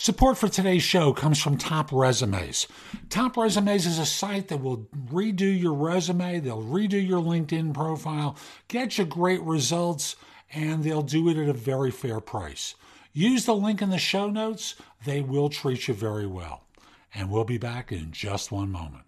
Support 0.00 0.38
for 0.38 0.48
today's 0.48 0.82
show 0.82 1.12
comes 1.12 1.42
from 1.42 1.58
Top 1.58 1.92
Resumes. 1.92 2.66
Top 3.10 3.36
Resumes 3.36 3.84
is 3.84 3.98
a 3.98 4.06
site 4.06 4.48
that 4.48 4.62
will 4.62 4.88
redo 5.12 5.60
your 5.60 5.74
resume, 5.74 6.40
they'll 6.40 6.62
redo 6.62 7.06
your 7.06 7.20
LinkedIn 7.20 7.74
profile, 7.74 8.34
get 8.68 8.96
you 8.96 9.04
great 9.04 9.42
results, 9.42 10.16
and 10.54 10.82
they'll 10.82 11.02
do 11.02 11.28
it 11.28 11.36
at 11.36 11.50
a 11.50 11.52
very 11.52 11.90
fair 11.90 12.18
price. 12.18 12.74
Use 13.12 13.44
the 13.44 13.54
link 13.54 13.82
in 13.82 13.90
the 13.90 13.98
show 13.98 14.30
notes, 14.30 14.74
they 15.04 15.20
will 15.20 15.50
treat 15.50 15.86
you 15.86 15.92
very 15.92 16.26
well. 16.26 16.62
And 17.14 17.30
we'll 17.30 17.44
be 17.44 17.58
back 17.58 17.92
in 17.92 18.10
just 18.10 18.50
one 18.50 18.72
moment. 18.72 19.04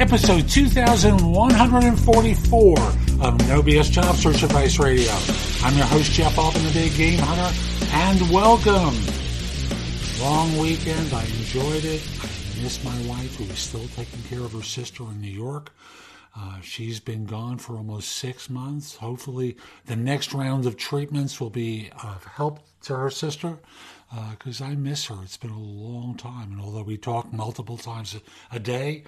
episode 0.00 0.48
2144 0.48 2.78
of 3.20 3.38
No 3.48 3.62
BS 3.62 3.90
Job 3.90 4.16
Search 4.16 4.42
Advice 4.42 4.78
Radio. 4.78 5.12
I'm 5.62 5.76
your 5.76 5.86
host, 5.86 6.12
Jeff 6.12 6.38
Altman, 6.38 6.64
the 6.64 6.72
Big 6.72 6.94
Game 6.94 7.18
Hunter, 7.18 7.54
and 7.92 8.30
welcome. 8.30 8.94
Long 10.20 10.56
weekend. 10.58 11.12
I 11.12 11.24
enjoyed 11.24 11.84
it. 11.84 12.02
I 12.22 12.62
miss 12.62 12.82
my 12.82 12.98
wife, 13.02 13.36
who 13.36 13.44
is 13.44 13.58
still 13.58 13.86
taking 13.88 14.22
care 14.22 14.40
of 14.40 14.52
her 14.52 14.62
sister 14.62 15.04
in 15.04 15.20
New 15.20 15.28
York. 15.28 15.70
Uh, 16.34 16.60
she's 16.62 16.98
been 16.98 17.26
gone 17.26 17.58
for 17.58 17.76
almost 17.76 18.12
six 18.12 18.48
months. 18.48 18.96
Hopefully, 18.96 19.56
the 19.86 19.96
next 19.96 20.32
round 20.32 20.64
of 20.66 20.76
treatments 20.76 21.40
will 21.40 21.50
be 21.50 21.90
of 22.02 22.24
help 22.24 22.60
to 22.84 22.96
her 22.96 23.10
sister 23.10 23.58
because 24.30 24.60
uh, 24.62 24.64
I 24.64 24.74
miss 24.76 25.06
her. 25.06 25.16
It's 25.22 25.36
been 25.36 25.50
a 25.50 25.58
long 25.58 26.16
time. 26.16 26.52
And 26.52 26.60
although 26.60 26.82
we 26.82 26.96
talk 26.96 27.32
multiple 27.32 27.76
times 27.76 28.14
a, 28.14 28.56
a 28.56 28.58
day, 28.58 29.04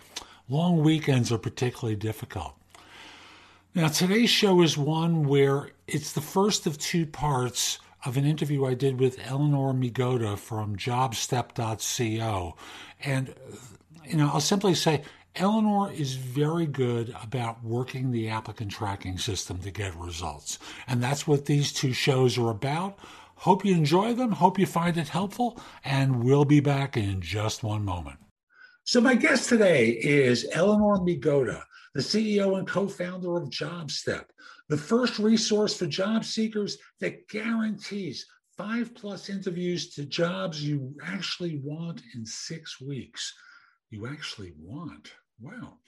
Long 0.49 0.83
weekends 0.83 1.31
are 1.31 1.39
particularly 1.39 1.97
difficult. 1.97 2.55
Now, 3.75 3.89
today's 3.89 4.29
show 4.29 4.61
is 4.61 4.77
one 4.77 5.27
where 5.27 5.71
it's 5.87 6.13
the 6.13 6.21
first 6.21 6.67
of 6.67 6.77
two 6.77 7.07
parts 7.07 7.79
of 8.05 8.19
an 8.19 8.27
interview 8.27 8.67
I 8.67 8.75
did 8.75 9.01
with 9.01 9.19
Eleanor 9.25 9.73
Meegoda 9.73 10.37
from 10.37 10.77
jobstep.co. 10.77 12.55
And, 13.03 13.35
you 14.05 14.17
know, 14.19 14.31
I'll 14.31 14.41
simply 14.41 14.75
say 14.75 15.05
Eleanor 15.37 15.91
is 15.91 16.17
very 16.17 16.67
good 16.67 17.17
about 17.23 17.65
working 17.65 18.11
the 18.11 18.29
applicant 18.29 18.73
tracking 18.73 19.17
system 19.17 19.61
to 19.61 19.71
get 19.71 19.97
results. 19.97 20.59
And 20.87 21.03
that's 21.03 21.27
what 21.27 21.47
these 21.47 21.73
two 21.73 21.95
shows 21.95 22.37
are 22.37 22.51
about. 22.51 22.99
Hope 23.37 23.65
you 23.65 23.75
enjoy 23.75 24.13
them. 24.13 24.33
Hope 24.33 24.59
you 24.59 24.67
find 24.67 24.99
it 24.99 25.09
helpful. 25.09 25.59
And 25.83 26.23
we'll 26.23 26.45
be 26.45 26.61
back 26.61 26.99
in 26.99 27.23
just 27.23 27.65
one 27.65 27.87
moment. 27.87 28.19
So, 28.85 29.01
my 29.01 29.15
guest 29.15 29.49
today 29.49 29.91
is 29.91 30.49
Eleanor 30.51 31.05
Meegoda, 31.05 31.63
the 31.95 32.01
CEO 32.01 32.59
and 32.59 32.67
co 32.67 32.89
founder 32.89 33.37
of 33.37 33.49
JobStep, 33.49 34.25
the 34.69 34.77
first 34.77 35.21
resource 35.21 35.77
for 35.77 35.87
job 35.87 36.25
seekers 36.25 36.79
that 36.99 37.29
guarantees 37.29 38.27
five 38.57 38.93
plus 38.93 39.31
interviews 39.31 39.95
to 39.95 40.05
jobs 40.05 40.65
you 40.65 40.97
actually 41.05 41.61
want 41.63 42.03
in 42.17 42.27
six 42.27 42.81
weeks. 42.81 43.33
You 43.91 44.09
actually 44.09 44.53
want. 44.59 45.13
Wow. 45.43 45.79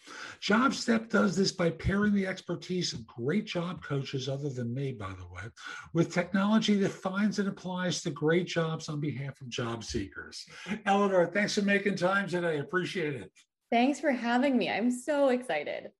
JobStep 0.41 1.11
does 1.11 1.37
this 1.37 1.53
by 1.53 1.71
pairing 1.71 2.13
the 2.13 2.27
expertise 2.27 2.93
of 2.93 3.07
great 3.07 3.47
job 3.47 3.83
coaches, 3.85 4.29
other 4.29 4.51
than 4.51 4.75
me, 4.75 4.93
by 4.93 5.11
the 5.11 5.27
way, 5.27 5.43
with 5.93 6.13
technology 6.13 6.75
that 6.77 6.91
finds 6.91 7.39
and 7.39 7.49
applies 7.49 8.03
to 8.03 8.11
great 8.11 8.49
jobs 8.49 8.89
on 8.89 9.01
behalf 9.01 9.41
of 9.41 9.49
job 9.49 9.85
seekers. 9.85 10.45
Eleanor, 10.87 11.27
thanks 11.27 11.55
for 11.55 11.63
making 11.63 11.95
time 11.95 12.29
today. 12.29 12.59
Appreciate 12.59 13.15
it. 13.15 13.31
Thanks 13.71 14.01
for 14.01 14.11
having 14.11 14.59
me. 14.59 14.71
I'm 14.71 14.91
so 14.91 15.29
excited. 15.29 15.91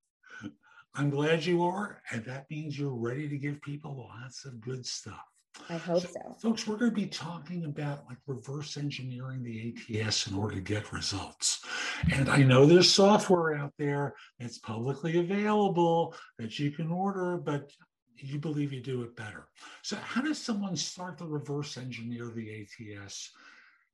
I'm 0.93 1.09
glad 1.09 1.45
you 1.45 1.63
are. 1.63 2.01
And 2.11 2.23
that 2.25 2.45
means 2.49 2.77
you're 2.77 2.93
ready 2.93 3.27
to 3.29 3.37
give 3.37 3.61
people 3.61 4.09
lots 4.13 4.45
of 4.45 4.59
good 4.59 4.85
stuff. 4.85 5.23
I 5.69 5.77
hope 5.77 6.01
so, 6.01 6.09
so. 6.13 6.35
Folks, 6.41 6.67
we're 6.67 6.77
going 6.77 6.91
to 6.91 6.95
be 6.95 7.07
talking 7.07 7.65
about 7.65 8.05
like 8.07 8.17
reverse 8.27 8.77
engineering 8.77 9.43
the 9.43 9.73
ATS 10.01 10.27
in 10.27 10.35
order 10.35 10.55
to 10.55 10.61
get 10.61 10.91
results. 10.91 11.64
And 12.13 12.29
I 12.29 12.37
know 12.37 12.65
there's 12.65 12.91
software 12.91 13.55
out 13.55 13.73
there 13.77 14.15
that's 14.39 14.57
publicly 14.59 15.19
available 15.19 16.15
that 16.37 16.59
you 16.59 16.71
can 16.71 16.91
order, 16.91 17.37
but 17.37 17.71
you 18.17 18.39
believe 18.39 18.71
you 18.71 18.81
do 18.81 19.03
it 19.03 19.15
better. 19.15 19.47
So, 19.81 19.97
how 19.97 20.21
does 20.21 20.41
someone 20.41 20.75
start 20.75 21.17
to 21.17 21.25
reverse 21.25 21.77
engineer 21.77 22.31
the 22.33 22.67
ATS 22.95 23.31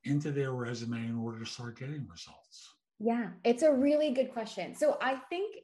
into 0.03 0.31
their 0.31 0.52
resume 0.52 1.06
in 1.06 1.18
order 1.18 1.40
to 1.40 1.46
start 1.46 1.80
getting 1.80 2.08
results? 2.09 2.75
Yeah, 3.00 3.30
it's 3.44 3.63
a 3.63 3.72
really 3.72 4.12
good 4.12 4.31
question. 4.31 4.75
So, 4.75 4.97
I 5.02 5.16
think 5.30 5.56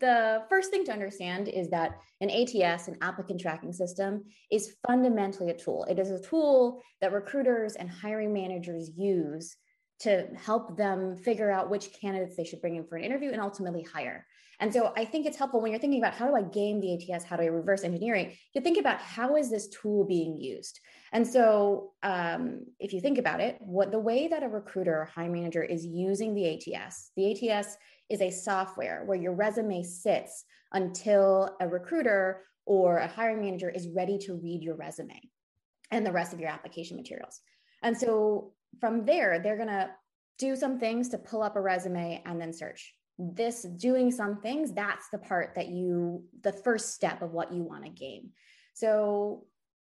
the 0.00 0.42
first 0.48 0.70
thing 0.70 0.84
to 0.84 0.92
understand 0.92 1.48
is 1.48 1.68
that 1.70 1.98
an 2.20 2.30
ATS, 2.30 2.88
an 2.88 2.96
applicant 3.00 3.40
tracking 3.40 3.72
system, 3.72 4.24
is 4.50 4.76
fundamentally 4.86 5.50
a 5.50 5.56
tool. 5.56 5.84
It 5.88 5.98
is 5.98 6.10
a 6.10 6.20
tool 6.20 6.82
that 7.00 7.12
recruiters 7.12 7.76
and 7.76 7.88
hiring 7.88 8.32
managers 8.32 8.90
use 8.96 9.56
to 10.02 10.26
help 10.36 10.76
them 10.76 11.16
figure 11.16 11.50
out 11.50 11.70
which 11.70 11.92
candidates 11.92 12.36
they 12.36 12.44
should 12.44 12.60
bring 12.60 12.76
in 12.76 12.84
for 12.84 12.96
an 12.96 13.04
interview 13.04 13.30
and 13.30 13.40
ultimately 13.40 13.82
hire. 13.82 14.26
And 14.58 14.72
so 14.72 14.92
I 14.96 15.04
think 15.04 15.26
it's 15.26 15.36
helpful 15.36 15.60
when 15.60 15.72
you're 15.72 15.80
thinking 15.80 16.00
about 16.00 16.14
how 16.14 16.28
do 16.28 16.36
I 16.36 16.42
game 16.42 16.80
the 16.80 16.94
ATS, 16.94 17.24
how 17.24 17.36
do 17.36 17.42
I 17.42 17.46
reverse 17.46 17.82
engineering, 17.82 18.36
you 18.54 18.60
think 18.60 18.78
about 18.78 19.00
how 19.00 19.36
is 19.36 19.50
this 19.50 19.68
tool 19.68 20.04
being 20.04 20.36
used. 20.36 20.78
And 21.12 21.26
so 21.26 21.92
um, 22.02 22.60
if 22.78 22.92
you 22.92 23.00
think 23.00 23.18
about 23.18 23.40
it, 23.40 23.56
what 23.60 23.90
the 23.90 23.98
way 23.98 24.28
that 24.28 24.42
a 24.42 24.48
recruiter 24.48 25.00
or 25.00 25.04
hiring 25.04 25.32
manager 25.32 25.62
is 25.62 25.84
using 25.84 26.34
the 26.34 26.54
ATS, 26.54 27.10
the 27.16 27.50
ATS 27.50 27.76
is 28.08 28.20
a 28.20 28.30
software 28.30 29.02
where 29.04 29.18
your 29.18 29.34
resume 29.34 29.82
sits 29.82 30.44
until 30.72 31.56
a 31.60 31.66
recruiter 31.66 32.44
or 32.66 32.98
a 32.98 33.08
hiring 33.08 33.40
manager 33.40 33.70
is 33.70 33.88
ready 33.88 34.18
to 34.18 34.34
read 34.34 34.62
your 34.62 34.76
resume 34.76 35.20
and 35.90 36.06
the 36.06 36.12
rest 36.12 36.32
of 36.32 36.40
your 36.40 36.50
application 36.50 36.96
materials. 36.96 37.40
And 37.82 37.96
so 37.96 38.52
from 38.80 39.04
there, 39.04 39.38
they're 39.38 39.56
going 39.56 39.68
to 39.68 39.90
do 40.38 40.56
some 40.56 40.78
things 40.78 41.08
to 41.10 41.18
pull 41.18 41.42
up 41.42 41.56
a 41.56 41.60
resume 41.60 42.22
and 42.26 42.40
then 42.40 42.52
search. 42.52 42.94
This 43.18 43.62
doing 43.62 44.10
some 44.10 44.40
things, 44.40 44.72
that's 44.72 45.08
the 45.12 45.18
part 45.18 45.52
that 45.54 45.68
you, 45.68 46.24
the 46.42 46.52
first 46.52 46.94
step 46.94 47.22
of 47.22 47.32
what 47.32 47.52
you 47.52 47.62
want 47.62 47.84
to 47.84 47.90
gain. 47.90 48.30
So, 48.74 49.44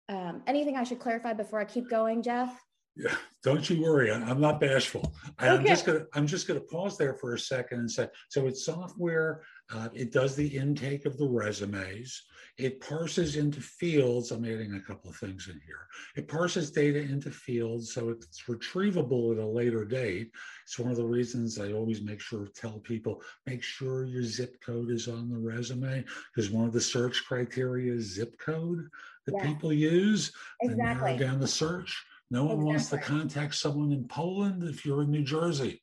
um, 0.09 0.43
anything 0.45 0.75
I 0.75 0.83
should 0.83 0.99
clarify 0.99 1.33
before 1.33 1.59
I 1.59 1.65
keep 1.65 1.89
going, 1.89 2.21
Jeff? 2.21 2.59
Yeah, 2.95 3.15
don't 3.41 3.67
you 3.69 3.81
worry. 3.81 4.11
I'm 4.11 4.39
not 4.39 4.59
bashful. 4.59 5.15
Okay. 5.41 5.49
I'm 5.49 5.65
just 5.65 5.85
gonna 5.85 6.05
I'm 6.13 6.27
just 6.27 6.47
gonna 6.47 6.59
pause 6.59 6.95
there 6.95 7.15
for 7.15 7.33
a 7.33 7.39
second 7.39 7.79
and 7.79 7.89
say 7.89 8.07
so. 8.29 8.45
It's 8.45 8.65
software. 8.65 9.41
Uh, 9.71 9.89
it 9.93 10.11
does 10.11 10.35
the 10.35 10.47
intake 10.47 11.05
of 11.05 11.17
the 11.17 11.27
resumes. 11.27 12.23
It 12.57 12.81
parses 12.81 13.35
into 13.35 13.61
fields. 13.61 14.31
I'm 14.31 14.45
adding 14.45 14.75
a 14.75 14.81
couple 14.81 15.09
of 15.09 15.15
things 15.15 15.47
in 15.47 15.59
here. 15.65 15.87
It 16.15 16.27
parses 16.27 16.69
data 16.69 16.99
into 16.99 17.31
fields 17.31 17.93
so 17.93 18.09
it's 18.09 18.43
retrievable 18.47 19.31
at 19.31 19.43
a 19.43 19.47
later 19.47 19.85
date. 19.85 20.31
It's 20.63 20.77
one 20.77 20.91
of 20.91 20.97
the 20.97 21.05
reasons 21.05 21.59
I 21.59 21.71
always 21.71 22.01
make 22.01 22.19
sure 22.19 22.45
to 22.45 22.51
tell 22.51 22.79
people 22.79 23.21
make 23.47 23.63
sure 23.63 24.05
your 24.05 24.23
zip 24.23 24.61
code 24.63 24.91
is 24.91 25.07
on 25.07 25.29
the 25.29 25.37
resume 25.37 26.03
because 26.33 26.51
one 26.51 26.65
of 26.65 26.73
the 26.73 26.81
search 26.81 27.23
criteria 27.25 27.93
is 27.93 28.13
zip 28.13 28.37
code 28.39 28.87
that 29.25 29.35
yeah. 29.37 29.45
people 29.45 29.73
use 29.73 30.31
exactly. 30.61 30.75
to 30.75 30.83
narrow 30.83 31.17
down 31.17 31.39
the 31.39 31.47
search. 31.47 32.05
No 32.29 32.45
one 32.45 32.53
exactly. 32.53 32.65
wants 32.65 32.89
to 32.89 32.97
contact 32.97 33.55
someone 33.55 33.91
in 33.91 34.07
Poland 34.07 34.63
if 34.63 34.85
you're 34.85 35.03
in 35.03 35.11
New 35.11 35.23
Jersey. 35.23 35.82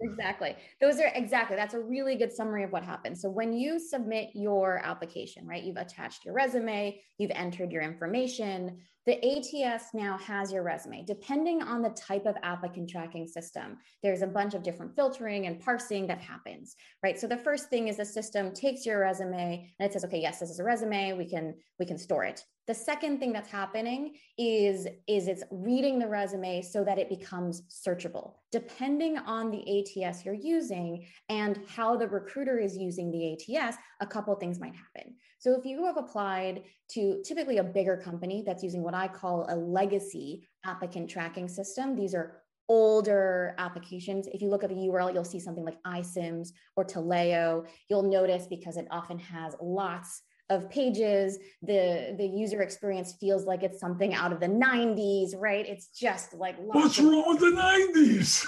Exactly. 0.00 0.56
Those 0.80 1.00
are 1.00 1.10
exactly. 1.14 1.56
That's 1.56 1.74
a 1.74 1.80
really 1.80 2.16
good 2.16 2.32
summary 2.32 2.64
of 2.64 2.72
what 2.72 2.84
happens. 2.84 3.20
So 3.20 3.30
when 3.30 3.52
you 3.52 3.78
submit 3.78 4.30
your 4.34 4.78
application, 4.84 5.46
right, 5.46 5.62
you've 5.62 5.76
attached 5.76 6.24
your 6.24 6.34
resume, 6.34 7.00
you've 7.18 7.30
entered 7.34 7.72
your 7.72 7.82
information, 7.82 8.80
the 9.06 9.22
ATS 9.22 9.92
now 9.92 10.16
has 10.18 10.50
your 10.50 10.62
resume. 10.62 11.04
Depending 11.04 11.62
on 11.62 11.82
the 11.82 11.90
type 11.90 12.24
of 12.24 12.36
applicant 12.42 12.88
tracking 12.88 13.26
system, 13.26 13.76
there's 14.02 14.22
a 14.22 14.26
bunch 14.26 14.54
of 14.54 14.62
different 14.62 14.96
filtering 14.96 15.46
and 15.46 15.60
parsing 15.60 16.06
that 16.06 16.20
happens, 16.20 16.74
right? 17.02 17.18
So 17.18 17.26
the 17.26 17.36
first 17.36 17.68
thing 17.68 17.88
is 17.88 17.98
the 17.98 18.04
system 18.06 18.52
takes 18.54 18.86
your 18.86 19.00
resume 19.00 19.70
and 19.78 19.86
it 19.86 19.92
says, 19.92 20.04
okay, 20.06 20.20
yes, 20.20 20.40
this 20.40 20.50
is 20.50 20.58
a 20.58 20.64
resume. 20.64 21.12
We 21.12 21.28
can 21.28 21.54
we 21.78 21.84
can 21.84 21.98
store 21.98 22.24
it. 22.24 22.42
The 22.66 22.74
second 22.74 23.18
thing 23.18 23.32
that's 23.32 23.50
happening 23.50 24.14
is, 24.38 24.86
is 25.06 25.28
it's 25.28 25.42
reading 25.50 25.98
the 25.98 26.08
resume 26.08 26.62
so 26.62 26.82
that 26.82 26.98
it 26.98 27.10
becomes 27.10 27.62
searchable. 27.68 28.36
Depending 28.52 29.18
on 29.18 29.50
the 29.50 30.04
ATS 30.06 30.24
you're 30.24 30.34
using 30.34 31.04
and 31.28 31.60
how 31.68 31.94
the 31.96 32.08
recruiter 32.08 32.58
is 32.58 32.76
using 32.76 33.10
the 33.10 33.32
ATS, 33.32 33.76
a 34.00 34.06
couple 34.06 34.34
things 34.36 34.60
might 34.60 34.74
happen. 34.74 35.14
So 35.38 35.54
if 35.58 35.66
you 35.66 35.84
have 35.84 35.98
applied 35.98 36.62
to 36.92 37.20
typically 37.22 37.58
a 37.58 37.64
bigger 37.64 37.98
company 37.98 38.42
that's 38.46 38.62
using 38.62 38.82
what 38.82 38.94
I 38.94 39.08
call 39.08 39.46
a 39.50 39.56
legacy 39.56 40.48
applicant 40.64 41.10
tracking 41.10 41.48
system, 41.48 41.94
these 41.94 42.14
are 42.14 42.44
older 42.70 43.54
applications. 43.58 44.26
If 44.26 44.40
you 44.40 44.48
look 44.48 44.64
at 44.64 44.70
the 44.70 44.74
URL, 44.74 45.12
you'll 45.12 45.24
see 45.24 45.40
something 45.40 45.66
like 45.66 45.82
iCIMS 45.82 46.48
or 46.76 46.84
Taleo. 46.86 47.66
You'll 47.90 48.10
notice 48.10 48.46
because 48.46 48.78
it 48.78 48.86
often 48.90 49.18
has 49.18 49.54
lots 49.60 50.22
of 50.50 50.68
pages 50.70 51.38
the 51.62 52.14
the 52.18 52.26
user 52.26 52.60
experience 52.60 53.14
feels 53.18 53.44
like 53.44 53.62
it's 53.62 53.80
something 53.80 54.14
out 54.14 54.32
of 54.32 54.40
the 54.40 54.48
90s 54.48 55.30
right? 55.36 55.66
It's 55.66 55.88
just 55.88 56.34
like 56.34 56.56
what's 56.58 56.98
of- 56.98 57.06
wrong 57.06 57.24
with 57.28 57.40
the 57.40 57.60
90s 57.60 58.46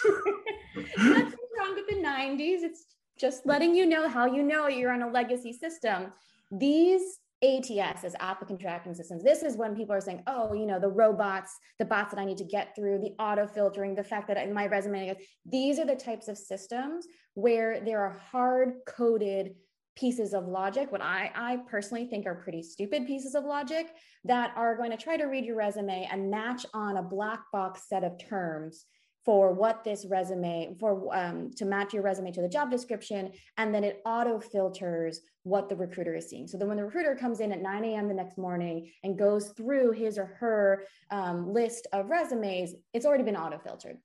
nothing 0.97 1.39
wrong 1.59 1.75
with 1.75 1.87
the 1.89 2.03
90s 2.03 2.63
it's 2.63 2.85
just 3.19 3.47
letting 3.47 3.75
you 3.75 3.87
know 3.87 4.09
how 4.09 4.27
you 4.27 4.43
know 4.43 4.69
you're 4.69 4.93
on 4.93 5.03
a 5.03 5.09
legacy 5.11 5.53
system. 5.53 6.13
These 6.51 7.19
ATS 7.43 8.05
as 8.05 8.17
applicant 8.19 8.61
tracking 8.61 8.95
systems. 8.95 9.23
This 9.23 9.43
is 9.43 9.57
when 9.57 9.77
people 9.77 9.95
are 9.95 10.01
saying, 10.01 10.23
oh, 10.27 10.55
you 10.55 10.67
know, 10.67 10.81
the 10.81 10.89
robots, 10.89 11.55
the 11.79 11.85
bots 11.85 12.15
that 12.15 12.21
I 12.21 12.25
need 12.25 12.39
to 12.39 12.45
get 12.45 12.75
through, 12.75 12.99
the 13.01 13.15
auto 13.23 13.47
filtering, 13.47 13.95
the 13.95 14.05
fact 14.05 14.29
that 14.29 14.39
in 14.39 14.55
my 14.55 14.67
resume, 14.67 15.15
these 15.45 15.79
are 15.79 15.85
the 15.85 15.97
types 15.97 16.29
of 16.29 16.39
systems 16.39 17.07
where 17.35 17.81
there 17.81 18.03
are 18.03 18.19
hard 18.31 18.75
coded 18.87 19.55
pieces 19.97 20.35
of 20.35 20.47
logic, 20.47 20.93
what 20.93 21.03
I, 21.03 21.31
I 21.35 21.59
personally 21.69 22.07
think 22.07 22.27
are 22.27 22.35
pretty 22.35 22.63
stupid 22.63 23.07
pieces 23.07 23.35
of 23.35 23.45
logic 23.45 23.95
that 24.25 24.53
are 24.57 24.77
going 24.77 24.91
to 24.91 24.97
try 24.97 25.17
to 25.17 25.25
read 25.25 25.45
your 25.45 25.57
resume 25.57 26.09
and 26.11 26.31
match 26.31 26.67
on 26.75 26.99
a 26.99 27.03
black 27.03 27.41
box 27.53 27.89
set 27.89 28.05
of 28.05 28.19
terms 28.19 28.85
for 29.25 29.53
what 29.53 29.83
this 29.83 30.07
resume 30.09 30.77
for 30.79 31.13
um, 31.13 31.51
to 31.57 31.65
match 31.65 31.93
your 31.93 32.03
resume 32.03 32.31
to 32.31 32.43
the 32.43 32.49
job 32.49 32.71
description. 32.71 33.33
And 33.57 33.75
then 33.75 33.83
it 33.83 34.01
auto 34.07 34.39
filters 34.39 35.21
what 35.43 35.69
the 35.69 35.75
recruiter 35.75 36.15
is 36.15 36.29
seeing. 36.29 36.47
So 36.47 36.57
then 36.59 36.69
when 36.69 36.77
the 36.77 36.85
recruiter 36.85 37.17
comes 37.17 37.41
in 37.41 37.51
at 37.51 37.61
9 37.61 37.85
a.m 37.85 38.07
the 38.07 38.15
next 38.15 38.39
morning 38.39 38.91
and 39.03 39.19
goes 39.19 39.49
through 39.57 39.93
his 39.93 40.17
or 40.19 40.27
her 40.39 40.85
um, 41.11 41.53
list 41.53 41.89
of 41.93 42.11
resumes 42.11 42.75
it's 42.93 43.07
already 43.07 43.25
been 43.25 43.37
auto 43.37 43.59
filtered 43.59 43.97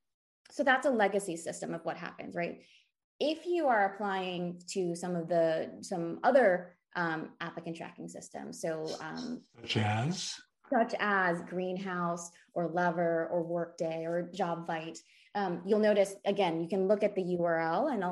so 0.51 0.63
that's 0.63 0.85
a 0.85 0.89
legacy 0.89 1.37
system 1.37 1.73
of 1.73 1.83
what 1.85 1.97
happens 1.97 2.35
right 2.35 2.61
if 3.21 3.45
you 3.45 3.67
are 3.67 3.93
applying 3.93 4.59
to 4.67 4.95
some 4.95 5.15
of 5.15 5.29
the 5.29 5.69
some 5.81 6.19
other 6.23 6.73
um, 6.95 7.29
applicant 7.39 7.77
tracking 7.77 8.09
systems 8.09 8.59
so 8.59 8.85
um, 8.99 9.41
such 9.61 9.77
as 9.77 10.41
such 10.71 10.95
as 10.99 11.41
Greenhouse 11.43 12.31
or 12.53 12.67
Lever 12.67 13.27
or 13.31 13.43
Workday 13.43 14.05
or 14.05 14.31
JobVite. 14.33 14.99
Um, 15.35 15.61
you'll 15.65 15.79
notice 15.79 16.15
again, 16.25 16.61
you 16.61 16.67
can 16.67 16.87
look 16.87 17.03
at 17.03 17.15
the 17.15 17.37
URL 17.37 17.93
and 17.93 18.03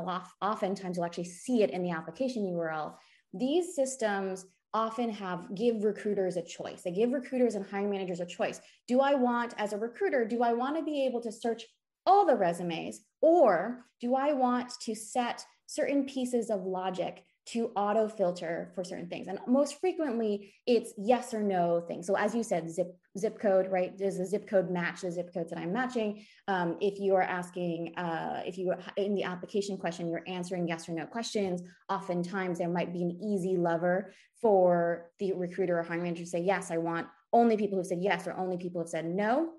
oftentimes 0.42 0.98
you'll 0.98 1.06
actually 1.06 1.26
see 1.26 1.64
it 1.64 1.72
in 1.72 1.82
the 1.82 1.92
application 1.92 2.44
URL. 2.44 2.96
These 3.34 3.76
systems 3.76 4.46
often 4.74 5.10
have 5.10 5.54
give 5.56 5.84
recruiters 5.84 6.38
a 6.38 6.44
choice. 6.44 6.82
They 6.84 6.92
give 6.92 7.12
recruiters 7.12 7.56
and 7.56 7.66
hiring 7.66 7.90
managers 7.90 8.20
a 8.20 8.26
choice. 8.26 8.62
Do 8.88 9.00
I 9.00 9.16
want, 9.16 9.54
as 9.58 9.74
a 9.74 9.78
recruiter, 9.78 10.26
do 10.26 10.44
I 10.44 10.54
want 10.54 10.78
to 10.78 10.84
be 10.84 11.06
able 11.06 11.22
to 11.22 11.32
search 11.32 11.64
all 12.06 12.26
the 12.26 12.36
resumes 12.36 13.02
or 13.22 13.86
do 14.00 14.16
I 14.16 14.34
want 14.34 14.72
to 14.82 14.96
set 14.96 15.46
certain 15.68 16.06
pieces 16.06 16.50
of 16.50 16.66
logic 16.66 17.24
to 17.52 17.72
auto 17.76 18.08
filter 18.08 18.72
for 18.76 18.84
certain 18.84 19.08
things. 19.08 19.28
And 19.28 19.40
most 19.48 19.80
frequently 19.80 20.54
it's 20.68 20.94
yes 20.98 21.34
or 21.34 21.42
no 21.42 21.82
things. 21.88 22.06
So 22.06 22.16
as 22.16 22.36
you 22.36 22.44
said, 22.44 22.70
zip 22.70 22.96
zip 23.18 23.40
code, 23.40 23.72
right? 23.72 23.98
Does 23.98 24.20
the 24.20 24.26
zip 24.26 24.48
code 24.48 24.70
match 24.70 25.02
the 25.02 25.12
zip 25.12 25.34
codes 25.34 25.50
that 25.50 25.58
I'm 25.58 25.74
matching? 25.74 26.24
Um, 26.48 26.78
if 26.80 27.00
you 27.00 27.16
are 27.16 27.24
asking, 27.24 27.96
uh, 27.98 28.44
if 28.46 28.60
you 28.60 28.74
in 28.98 29.16
the 29.16 29.24
application 29.24 29.78
question, 29.78 30.08
you're 30.10 30.24
answering 30.28 30.68
yes 30.68 30.88
or 30.88 30.92
no 30.92 31.08
questions, 31.08 31.64
oftentimes 31.90 32.60
there 32.60 32.70
might 32.70 32.94
be 32.94 33.02
an 33.02 33.20
easy 33.20 33.58
lever 33.58 34.14
for 34.42 35.10
the 35.18 35.34
recruiter 35.34 35.80
or 35.80 35.84
hiring 35.84 36.04
manager 36.04 36.24
to 36.24 36.30
say, 36.30 36.42
yes, 36.42 36.70
I 36.70 36.78
want 36.78 37.08
only 37.34 37.58
people 37.58 37.80
who 37.80 37.84
said 37.84 38.00
yes 38.00 38.28
or 38.28 38.34
only 38.38 38.58
people 38.58 38.80
who 38.80 38.84
have 38.84 38.90
said 38.90 39.06
no. 39.06 39.50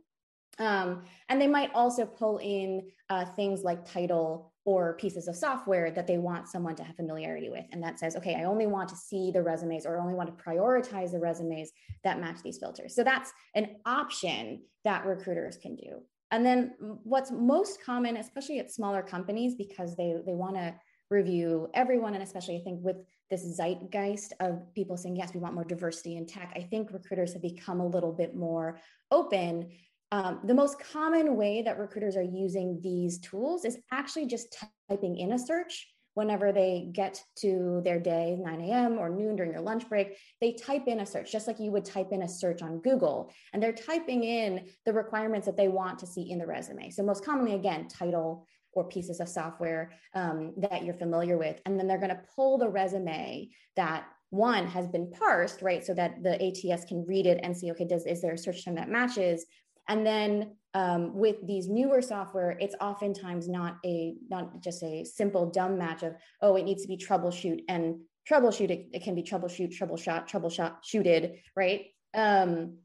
Um, 0.59 1.05
and 1.29 1.41
they 1.41 1.47
might 1.47 1.71
also 1.75 2.05
pull 2.05 2.39
in 2.39 2.91
uh, 3.09 3.25
things 3.25 3.63
like 3.63 3.91
title 3.91 4.53
or 4.67 4.95
pieces 4.95 5.27
of 5.27 5.35
software 5.35 5.91
that 5.91 6.07
they 6.07 6.19
want 6.19 6.47
someone 6.47 6.77
to 6.77 6.85
have 6.85 6.95
familiarity 6.97 7.49
with. 7.49 7.65
And 7.73 7.83
that 7.83 7.99
says, 7.99 8.15
okay, 8.17 8.35
I 8.35 8.45
only 8.45 8.67
want 8.67 8.89
to 8.91 8.97
see 8.97 9.31
the 9.31 9.43
resumes 9.43 9.87
or 9.87 9.99
only 9.99 10.15
want 10.15 10.37
to 10.37 10.45
prioritize 10.45 11.13
the 11.13 11.19
resumes 11.19 11.71
that 12.05 12.21
match 12.21 12.43
these 12.43 12.59
filters. 12.59 12.95
So 12.95 13.03
that's 13.03 13.33
an 13.55 13.77
option 13.87 14.63
that 14.85 15.07
recruiters 15.07 15.57
can 15.57 15.77
do. 15.77 16.03
And 16.31 16.45
then 16.45 16.75
what's 16.79 17.33
most 17.33 17.83
common, 17.83 18.19
especially 18.19 18.59
at 18.59 18.71
smaller 18.71 19.03
companies, 19.03 19.55
because 19.57 19.97
they, 19.97 20.15
they 20.27 20.35
want 20.35 20.57
to 20.57 20.75
review 21.11 21.69
everyone, 21.75 22.15
and 22.15 22.23
especially 22.23 22.57
I 22.57 22.61
think 22.63 22.85
with 22.85 22.97
this 23.31 23.45
zeitgeist 23.59 24.33
of 24.39 24.73
people 24.75 24.97
saying, 24.97 25.17
yes, 25.17 25.35
we 25.35 25.41
want 25.41 25.55
more 25.55 25.65
diversity 25.65 26.17
in 26.17 26.27
tech, 26.27 26.53
I 26.55 26.61
think 26.61 26.93
recruiters 26.93 27.33
have 27.33 27.43
become 27.43 27.81
a 27.81 27.87
little 27.87 28.13
bit 28.13 28.37
more 28.37 28.79
open 29.11 29.71
um, 30.13 30.41
the 30.45 30.55
most 30.55 30.79
common 30.93 31.37
way 31.37 31.63
that 31.63 31.79
recruiters 31.79 32.17
are 32.17 32.23
using 32.23 32.81
these 32.83 33.19
tools 33.19 33.65
is 33.65 33.79
actually 33.93 34.27
just 34.27 34.57
typing 34.89 35.17
in 35.17 35.33
a 35.33 35.39
search. 35.39 35.87
Whenever 36.15 36.51
they 36.51 36.91
get 36.93 37.23
to 37.37 37.81
their 37.85 38.01
day 38.01 38.37
9 38.39 38.61
a.m 38.63 38.99
or 38.99 39.09
noon 39.09 39.37
during 39.37 39.53
your 39.53 39.61
lunch 39.61 39.89
break 39.89 40.19
they 40.41 40.53
type 40.53 40.89
in 40.89 41.01
a 41.01 41.07
search 41.07 41.31
just 41.31 41.47
like 41.47 41.61
you 41.61 41.71
would 41.71 41.85
type 41.85 42.09
in 42.11 42.23
a 42.23 42.29
search 42.29 42.63
on 42.63 42.81
google. 42.81 43.33
And 43.53 43.63
they're 43.63 43.73
typing 43.73 44.25
in 44.25 44.67
the 44.85 44.93
requirements 44.93 45.47
that 45.47 45.57
they 45.57 45.69
want 45.69 46.01
to 46.01 46.09
see 46.09 46.31
in 46.31 46.39
the 46.39 46.47
resume. 46.47 46.91
So 46.91 47.05
most 47.05 47.25
commonly 47.25 47.55
again 47.55 47.87
title 47.87 48.45
or 48.73 48.89
pieces 48.89 49.21
of 49.21 49.29
software 49.29 49.93
um, 50.15 50.53
that 50.57 50.85
you're 50.85 50.95
familiar 50.95 51.39
with. 51.39 51.61
And 51.65 51.79
then 51.79 51.87
they're 51.87 51.99
going 51.99 52.11
to 52.11 52.23
pull 52.35 52.59
the 52.59 52.69
resume 52.69 53.49
that 53.77 54.05
one 54.31 54.67
has 54.67 54.89
been 54.89 55.11
parsed 55.13 55.63
right? 55.63 55.85
So 55.85 55.95
that 55.95 56.23
the 56.25 56.45
ats 56.45 56.85
can 56.85 57.07
read 57.07 57.27
it 57.27 57.41
and 57.45 57.57
see 57.57 57.71
okay 57.71 57.87
does 57.87 58.05
is 58.05 58.21
there 58.21 58.35
a 58.35 58.39
search 58.39 58.65
term 58.65 58.75
that 58.75 58.89
matches 58.89 59.47
and 59.91 60.07
then 60.07 60.53
um, 60.73 61.17
with 61.17 61.45
these 61.45 61.69
newer 61.69 62.01
software, 62.01 62.57
it's 62.61 62.77
oftentimes 62.81 63.49
not 63.49 63.79
a 63.85 64.15
not 64.29 64.63
just 64.63 64.83
a 64.85 65.05
simple 65.05 65.51
dumb 65.51 65.77
match 65.77 66.05
of 66.05 66.15
oh 66.41 66.57
it 66.57 66.63
needs 66.63 66.83
to 66.83 66.89
be 66.89 66.97
troubleshoot 66.97 67.65
and 67.69 67.97
troubleshoot 68.31 68.71
it, 68.71 68.87
it 68.93 69.03
can 69.03 69.17
be 69.17 69.23
troubleshoot 69.23 69.77
troubleshot 69.77 70.29
troubleshot 70.31 70.77
shooted 70.85 71.39
right 71.57 71.87
um, 72.15 72.77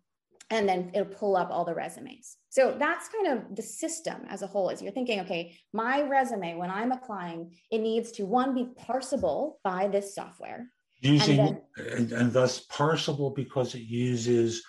and 0.49 0.67
then 0.67 0.91
it'll 0.93 1.13
pull 1.13 1.35
up 1.35 1.49
all 1.51 1.63
the 1.63 1.75
resumes. 1.75 2.37
So 2.49 2.75
that's 2.77 3.09
kind 3.09 3.27
of 3.37 3.55
the 3.55 3.61
system 3.61 4.21
as 4.29 4.41
a 4.41 4.47
whole. 4.47 4.69
Is 4.69 4.81
you're 4.81 4.91
thinking, 4.91 5.19
okay, 5.21 5.55
my 5.73 6.01
resume 6.01 6.55
when 6.55 6.71
I'm 6.71 6.91
applying, 6.91 7.55
it 7.69 7.79
needs 7.79 8.11
to 8.13 8.25
one 8.25 8.55
be 8.55 8.67
parsable 8.79 9.53
by 9.63 9.87
this 9.87 10.15
software, 10.15 10.67
using 11.01 11.39
and, 11.39 11.61
then, 11.77 11.97
and, 11.97 12.11
and 12.11 12.33
thus 12.33 12.65
parsable 12.65 13.35
because 13.35 13.75
it 13.75 13.81
uses 13.81 14.63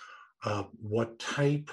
uh, 0.44 0.64
what 0.80 1.18
type 1.18 1.70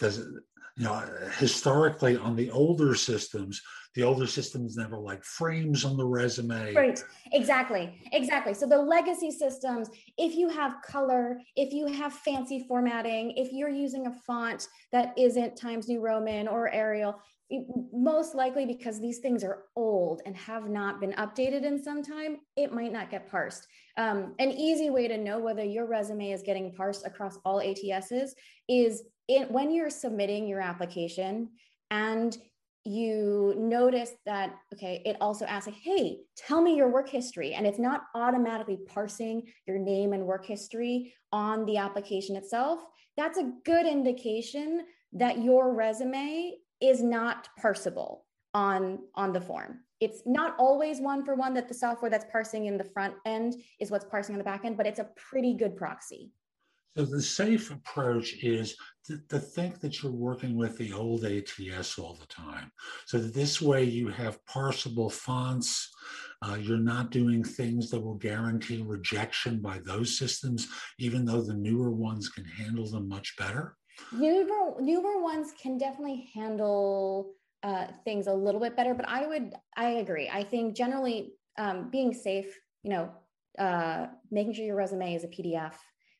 does 0.00 0.18
you 0.18 0.84
know 0.84 1.04
historically 1.38 2.16
on 2.16 2.34
the 2.34 2.50
older 2.50 2.94
systems 2.94 3.62
the 3.94 4.02
older 4.04 4.26
systems 4.26 4.76
never 4.76 4.96
like 4.98 5.24
frames 5.24 5.84
on 5.84 5.96
the 5.96 6.04
resume. 6.04 6.74
Right 6.74 7.02
exactly. 7.32 7.98
Exactly. 8.12 8.54
So 8.54 8.66
the 8.66 8.78
legacy 8.78 9.32
systems 9.32 9.90
if 10.16 10.36
you 10.36 10.48
have 10.48 10.76
color 10.86 11.40
if 11.56 11.72
you 11.72 11.86
have 11.86 12.12
fancy 12.12 12.64
formatting 12.68 13.32
if 13.32 13.52
you're 13.52 13.68
using 13.68 14.06
a 14.06 14.12
font 14.12 14.68
that 14.92 15.12
isn't 15.18 15.56
times 15.56 15.88
new 15.88 16.00
roman 16.00 16.46
or 16.46 16.72
arial 16.72 17.20
most 17.92 18.34
likely 18.34 18.64
because 18.64 19.00
these 19.00 19.18
things 19.18 19.42
are 19.42 19.64
old 19.74 20.22
and 20.24 20.36
have 20.36 20.68
not 20.68 21.00
been 21.00 21.12
updated 21.14 21.64
in 21.64 21.82
some 21.82 22.02
time, 22.02 22.36
it 22.56 22.72
might 22.72 22.92
not 22.92 23.10
get 23.10 23.28
parsed. 23.28 23.66
Um, 23.96 24.34
an 24.38 24.52
easy 24.52 24.88
way 24.88 25.08
to 25.08 25.18
know 25.18 25.40
whether 25.40 25.64
your 25.64 25.86
resume 25.86 26.30
is 26.30 26.42
getting 26.42 26.72
parsed 26.72 27.04
across 27.04 27.38
all 27.44 27.60
ATSs 27.60 28.30
is 28.68 29.02
when 29.50 29.72
you're 29.72 29.90
submitting 29.90 30.46
your 30.46 30.60
application 30.60 31.50
and 31.90 32.36
you 32.84 33.54
notice 33.58 34.12
that 34.24 34.56
okay 34.72 35.02
it 35.04 35.14
also 35.20 35.44
asks 35.44 35.66
like 35.66 35.76
hey 35.76 36.16
tell 36.46 36.60
me 36.60 36.76
your 36.76 36.88
work 36.88 37.08
history. 37.08 37.54
And 37.54 37.66
it's 37.66 37.78
not 37.78 38.02
automatically 38.14 38.78
parsing 38.86 39.42
your 39.66 39.78
name 39.78 40.12
and 40.12 40.26
work 40.26 40.46
history 40.46 41.14
on 41.32 41.64
the 41.66 41.76
application 41.76 42.36
itself. 42.36 42.80
That's 43.16 43.38
a 43.38 43.52
good 43.64 43.86
indication 43.86 44.86
that 45.12 45.42
your 45.42 45.74
resume 45.74 46.56
is 46.80 47.02
not 47.02 47.48
parsable 47.62 48.20
on 48.54 49.00
on 49.14 49.32
the 49.32 49.40
form. 49.40 49.80
It's 50.00 50.22
not 50.24 50.56
always 50.58 51.00
one 51.00 51.24
for 51.24 51.34
one 51.34 51.52
that 51.54 51.68
the 51.68 51.74
software 51.74 52.10
that's 52.10 52.24
parsing 52.32 52.66
in 52.66 52.78
the 52.78 52.84
front 52.84 53.14
end 53.26 53.54
is 53.78 53.90
what's 53.90 54.06
parsing 54.06 54.34
on 54.34 54.38
the 54.38 54.44
back 54.44 54.64
end 54.64 54.76
but 54.76 54.86
it's 54.86 54.98
a 54.98 55.10
pretty 55.16 55.54
good 55.54 55.76
proxy 55.76 56.32
so 56.96 57.04
the 57.04 57.22
safe 57.22 57.70
approach 57.70 58.34
is 58.42 58.76
to, 59.06 59.18
to, 59.28 59.38
think 59.38 59.80
that 59.80 60.02
you're 60.02 60.12
working 60.12 60.56
with 60.56 60.76
the 60.76 60.92
old 60.92 61.24
ATS 61.24 61.98
all 61.98 62.14
the 62.14 62.26
time. 62.26 62.70
So 63.06 63.18
that 63.18 63.32
this 63.32 63.62
way 63.62 63.84
you 63.84 64.08
have 64.08 64.44
parsable 64.44 65.10
fonts. 65.10 65.88
Uh, 66.42 66.56
you're 66.60 66.78
not 66.78 67.10
doing 67.10 67.44
things 67.44 67.90
that 67.90 68.00
will 68.00 68.16
guarantee 68.16 68.82
rejection 68.84 69.60
by 69.60 69.78
those 69.84 70.18
systems, 70.18 70.68
even 70.98 71.24
though 71.24 71.42
the 71.42 71.54
newer 71.54 71.90
ones 71.90 72.28
can 72.28 72.44
handle 72.44 72.90
them 72.90 73.08
much 73.08 73.36
better. 73.36 73.76
Newer, 74.12 74.80
newer 74.80 75.22
ones 75.22 75.52
can 75.60 75.78
definitely 75.78 76.30
handle 76.34 77.34
uh, 77.62 77.86
things 78.04 78.26
a 78.26 78.32
little 78.32 78.60
bit 78.60 78.76
better, 78.76 78.94
but 78.94 79.08
I 79.08 79.26
would, 79.26 79.54
I 79.76 79.90
agree. 79.90 80.28
I 80.32 80.42
think 80.42 80.74
generally 80.74 81.34
um, 81.58 81.90
being 81.90 82.14
safe, 82.14 82.58
you 82.82 82.90
know, 82.90 83.10
uh, 83.58 84.06
making 84.30 84.54
sure 84.54 84.64
your 84.64 84.76
resume 84.76 85.14
is 85.14 85.24
a 85.24 85.28
PDF 85.28 85.74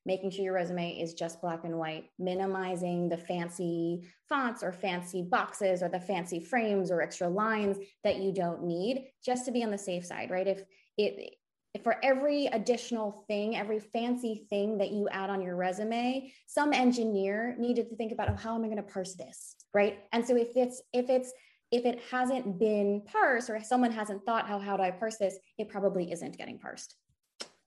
making 0.07 0.31
sure 0.31 0.45
your 0.45 0.55
resume 0.55 0.99
is 0.99 1.15
just 1.15 1.41
black 1.41 1.65
and 1.65 1.79
white, 1.79 2.05
minimizing 2.19 3.09
the 3.09 3.17
fancy 3.17 4.09
fonts 4.29 4.63
or 4.63 4.73
fancy 4.73 5.23
boxes 5.23 5.83
or 5.83 5.89
the 5.89 6.01
fancy 6.01 6.41
frames 6.41 6.91
or 6.91 7.03
extra 7.03 7.29
lines 7.29 7.77
that 8.05 8.17
you 8.17 8.33
don't 8.33 8.65
need 8.65 9.07
just 9.25 9.45
to 9.45 9.53
be 9.53 9.63
on 9.63 9.71
the 9.71 9.79
safe 9.79 10.05
side, 10.05 10.31
right? 10.31 10.47
If 10.47 10.63
it, 10.97 11.35
if 11.75 11.83
for 11.85 11.97
every 12.03 12.47
additional 12.47 13.25
thing, 13.29 13.57
every 13.57 13.79
fancy 13.79 14.47
thing 14.51 14.79
that 14.79 14.91
you 14.91 15.09
add 15.11 15.31
on 15.31 15.41
your 15.41 15.57
resume, 15.57 16.33
some 16.47 16.73
engineer 16.73 17.55
needed 17.59 17.89
to 17.91 17.97
think 17.97 18.13
about, 18.13 18.31
oh, 18.31 18.37
how 18.37 18.55
am 18.55 18.65
I 18.65 18.67
going 18.67 18.77
to 18.79 18.83
parse 18.83 19.15
this, 19.15 19.55
right? 19.73 20.01
And 20.13 20.27
so 20.27 20.37
if 20.37 20.57
it's 20.57 20.83
if 20.93 21.09
it's 21.09 21.33
if 21.71 21.85
it 21.85 22.01
hasn't 22.11 22.59
been 22.59 23.03
parsed 23.07 23.49
or 23.49 23.57
if 23.57 23.65
someone 23.65 23.93
hasn't 23.93 24.25
thought 24.25 24.49
how 24.49 24.59
how 24.59 24.77
do 24.77 24.83
I 24.83 24.91
parse 24.91 25.19
this, 25.19 25.39
it 25.59 25.69
probably 25.69 26.11
isn't 26.11 26.37
getting 26.37 26.59
parsed. 26.59 26.97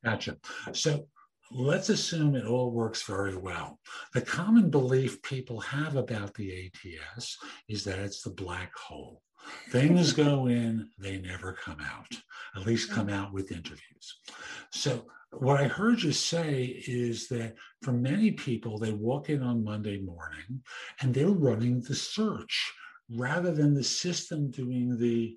Gotcha. 0.04 0.38
So 0.74 1.08
let's 1.52 1.90
assume 1.90 2.36
it 2.36 2.46
all 2.46 2.72
works 2.72 3.04
very 3.04 3.36
well. 3.36 3.80
The 4.14 4.22
common 4.22 4.70
belief 4.70 5.22
people 5.22 5.60
have 5.62 5.96
about 5.96 6.34
the 6.34 6.72
ATS 6.72 7.38
is 7.70 7.84
that 7.84 8.00
it's 8.00 8.22
the 8.22 8.32
black 8.32 8.72
hole. 8.76 9.22
Things 9.70 10.14
go 10.14 10.48
in, 10.48 10.90
they 10.98 11.18
never 11.18 11.54
come 11.54 11.80
out, 11.82 12.12
at 12.56 12.66
least 12.66 12.92
come 12.92 13.08
mm. 13.08 13.14
out 13.14 13.34
with 13.34 13.52
interviews. 13.52 14.20
So, 14.72 15.06
what 15.32 15.60
I 15.60 15.68
heard 15.68 16.02
you 16.04 16.12
say 16.12 16.84
is 16.88 17.28
that 17.30 17.56
for 17.82 17.92
many 17.92 18.32
people, 18.32 18.78
they 18.78 18.92
walk 18.92 19.32
in 19.32 19.42
on 19.42 19.64
Monday 19.64 20.00
morning 20.00 20.62
and 21.02 21.12
they're 21.12 21.28
running 21.28 21.82
the 21.82 21.96
search 21.96 22.72
rather 23.10 23.52
than 23.52 23.74
the 23.74 23.84
system 23.84 24.52
doing 24.52 24.96
the 24.98 25.36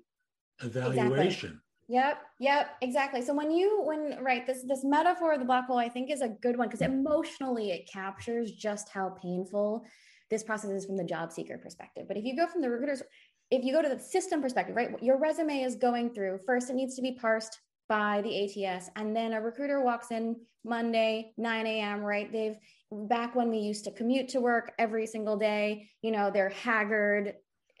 evaluation. 0.61 1.49
Exactly. 1.49 1.66
Yep, 1.89 2.17
yep, 2.39 2.71
exactly. 2.81 3.21
So 3.21 3.33
when 3.33 3.49
you 3.49 3.81
when 3.83 4.21
right 4.21 4.45
this 4.45 4.63
this 4.67 4.83
metaphor 4.83 5.33
of 5.33 5.39
the 5.39 5.45
black 5.45 5.67
hole 5.67 5.77
I 5.77 5.87
think 5.87 6.11
is 6.11 6.21
a 6.21 6.27
good 6.27 6.57
one 6.57 6.67
because 6.67 6.81
emotionally 6.81 7.71
it 7.71 7.89
captures 7.91 8.51
just 8.51 8.89
how 8.89 9.15
painful 9.21 9.85
this 10.29 10.43
process 10.43 10.71
is 10.71 10.85
from 10.85 10.97
the 10.97 11.05
job 11.05 11.31
seeker 11.31 11.57
perspective. 11.57 12.05
But 12.07 12.17
if 12.17 12.25
you 12.25 12.35
go 12.35 12.45
from 12.45 12.61
the 12.61 12.69
recruiters 12.69 13.03
if 13.51 13.63
you 13.63 13.71
go 13.71 13.81
to 13.81 13.87
the 13.87 13.99
system 13.99 14.41
perspective, 14.41 14.75
right? 14.75 15.01
Your 15.01 15.17
resume 15.17 15.61
is 15.61 15.75
going 15.75 16.13
through 16.13 16.39
first 16.45 16.69
it 16.69 16.75
needs 16.75 16.95
to 16.95 17.01
be 17.01 17.13
parsed 17.13 17.59
by 17.87 18.21
the 18.21 18.65
ATS 18.67 18.89
and 18.97 19.15
then 19.15 19.31
a 19.31 19.39
recruiter 19.39 19.81
walks 19.81 20.11
in 20.11 20.35
Monday 20.65 21.31
9 21.37 21.67
a.m. 21.67 22.01
right? 22.01 22.29
They've 22.29 22.57
back 22.91 23.33
when 23.33 23.49
we 23.49 23.59
used 23.59 23.85
to 23.85 23.91
commute 23.91 24.27
to 24.29 24.41
work 24.41 24.73
every 24.77 25.07
single 25.07 25.37
day, 25.37 25.87
you 26.01 26.11
know, 26.11 26.29
they're 26.31 26.49
haggard, 26.49 27.35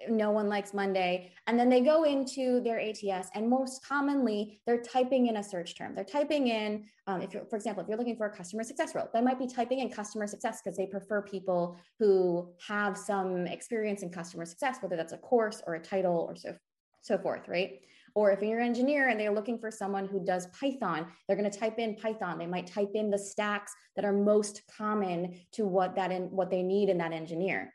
no 0.09 0.31
one 0.31 0.47
likes 0.47 0.73
Monday. 0.73 1.31
And 1.47 1.59
then 1.59 1.69
they 1.69 1.81
go 1.81 2.03
into 2.03 2.61
their 2.61 2.79
ATS, 2.79 3.29
and 3.33 3.49
most 3.49 3.85
commonly, 3.85 4.59
they're 4.65 4.81
typing 4.81 5.27
in 5.27 5.37
a 5.37 5.43
search 5.43 5.75
term. 5.75 5.95
They're 5.95 6.03
typing 6.03 6.47
in, 6.47 6.85
um, 7.07 7.21
if 7.21 7.31
for 7.49 7.55
example, 7.55 7.83
if 7.83 7.89
you're 7.89 7.97
looking 7.97 8.17
for 8.17 8.27
a 8.27 8.35
customer 8.35 8.63
success 8.63 8.93
role, 8.95 9.09
they 9.13 9.21
might 9.21 9.39
be 9.39 9.47
typing 9.47 9.79
in 9.79 9.89
customer 9.89 10.27
success 10.27 10.61
because 10.63 10.77
they 10.77 10.85
prefer 10.85 11.21
people 11.21 11.77
who 11.99 12.49
have 12.65 12.97
some 12.97 13.47
experience 13.47 14.03
in 14.03 14.09
customer 14.09 14.45
success, 14.45 14.77
whether 14.81 14.95
that's 14.95 15.13
a 15.13 15.17
course 15.17 15.61
or 15.65 15.75
a 15.75 15.79
title 15.79 16.25
or 16.29 16.35
so, 16.35 16.55
so 17.01 17.17
forth, 17.17 17.47
right? 17.47 17.81
Or 18.17 18.31
if 18.31 18.41
you're 18.41 18.59
an 18.59 18.65
engineer 18.65 19.09
and 19.09 19.19
they're 19.19 19.31
looking 19.31 19.59
for 19.59 19.69
someone 19.69 20.07
who 20.07 20.19
does 20.25 20.47
Python, 20.47 21.05
they're 21.27 21.37
going 21.37 21.49
to 21.49 21.55
type 21.55 21.77
in 21.77 21.95
Python. 21.95 22.39
They 22.39 22.47
might 22.47 22.65
type 22.65 22.91
in 22.95 23.11
the 23.11 23.17
stacks 23.19 23.71
that 23.95 24.05
are 24.05 24.11
most 24.11 24.63
common 24.75 25.39
to 25.51 25.67
what 25.67 25.95
that 25.95 26.11
in, 26.11 26.23
what 26.23 26.49
they 26.49 26.63
need 26.63 26.89
in 26.89 26.97
that 26.97 27.13
engineer. 27.13 27.73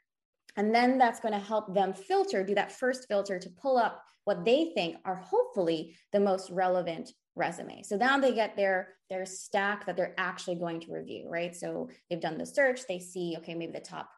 And 0.57 0.75
then 0.75 0.99
that's 0.99 1.21
going 1.21 1.33
to 1.33 1.41
help 1.41 1.75
them 1.75 1.95
filter, 1.95 2.45
do 2.45 2.55
that 2.55 2.73
first 2.73 3.09
filter 3.09 3.39
to 3.39 3.51
pull 3.51 3.79
up 3.79 4.03
what 4.25 4.45
they 4.45 4.73
think 4.75 4.97
are 5.05 5.17
hopefully 5.17 5.97
the 6.13 6.21
most 6.21 6.51
relevant 6.51 7.11
resume. 7.35 7.83
So 7.83 7.97
now 7.97 8.19
they 8.19 8.35
get 8.35 8.57
their 8.57 8.89
their 9.09 9.25
stack 9.27 9.87
that 9.87 9.97
they're 9.97 10.15
actually 10.17 10.57
going 10.57 10.81
to 10.81 10.93
review, 10.93 11.27
right? 11.29 11.55
So 11.55 11.89
they've 12.09 12.21
done 12.21 12.39
the 12.39 12.47
search, 12.47 12.81
they 12.87 12.99
see 12.99 13.37
okay, 13.39 13.55
maybe 13.55 13.73
the 13.73 13.81
top 13.81 14.09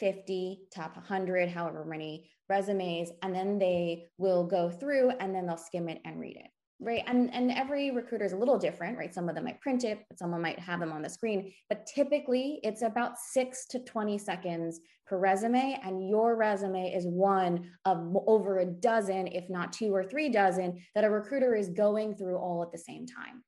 50, 0.00 0.60
top 0.74 0.96
100, 0.96 1.48
however 1.48 1.84
many 1.84 2.30
resumes, 2.48 3.10
and 3.22 3.34
then 3.34 3.58
they 3.58 4.06
will 4.16 4.44
go 4.44 4.70
through 4.70 5.10
and 5.20 5.34
then 5.34 5.46
they'll 5.46 5.56
skim 5.56 5.88
it 5.88 6.00
and 6.04 6.18
read 6.18 6.36
it 6.36 6.50
right 6.80 7.02
and 7.06 7.32
and 7.34 7.50
every 7.50 7.90
recruiter 7.90 8.24
is 8.24 8.32
a 8.32 8.36
little 8.36 8.58
different 8.58 8.96
right 8.96 9.14
some 9.14 9.28
of 9.28 9.34
them 9.34 9.44
might 9.44 9.60
print 9.60 9.84
it 9.84 10.04
but 10.08 10.18
someone 10.18 10.40
might 10.40 10.58
have 10.58 10.80
them 10.80 10.92
on 10.92 11.02
the 11.02 11.08
screen 11.08 11.52
but 11.68 11.86
typically 11.86 12.60
it's 12.62 12.82
about 12.82 13.18
6 13.18 13.66
to 13.66 13.80
20 13.80 14.18
seconds 14.18 14.80
per 15.06 15.18
resume 15.18 15.78
and 15.82 16.08
your 16.08 16.36
resume 16.36 16.92
is 16.92 17.06
one 17.06 17.70
of 17.84 18.14
over 18.26 18.60
a 18.60 18.66
dozen 18.66 19.26
if 19.28 19.48
not 19.50 19.72
two 19.72 19.94
or 19.94 20.04
three 20.04 20.28
dozen 20.28 20.80
that 20.94 21.04
a 21.04 21.10
recruiter 21.10 21.54
is 21.54 21.68
going 21.70 22.14
through 22.14 22.36
all 22.36 22.62
at 22.62 22.70
the 22.70 22.78
same 22.78 23.06
time 23.06 23.42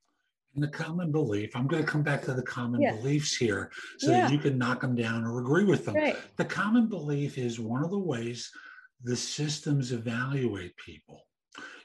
and 0.54 0.64
the 0.64 0.68
common 0.68 1.12
belief 1.12 1.54
i'm 1.54 1.68
going 1.68 1.84
to 1.84 1.88
come 1.88 2.02
back 2.02 2.22
to 2.22 2.34
the 2.34 2.42
common 2.42 2.80
yeah. 2.80 2.96
beliefs 2.96 3.36
here 3.36 3.70
so 3.98 4.10
yeah. 4.10 4.22
that 4.22 4.32
you 4.32 4.38
can 4.38 4.58
knock 4.58 4.80
them 4.80 4.96
down 4.96 5.24
or 5.24 5.38
agree 5.40 5.64
with 5.64 5.84
them 5.84 5.94
right. 5.94 6.16
the 6.36 6.44
common 6.44 6.88
belief 6.88 7.38
is 7.38 7.60
one 7.60 7.84
of 7.84 7.90
the 7.90 7.98
ways 7.98 8.50
the 9.04 9.16
systems 9.16 9.92
evaluate 9.92 10.76
people 10.76 11.22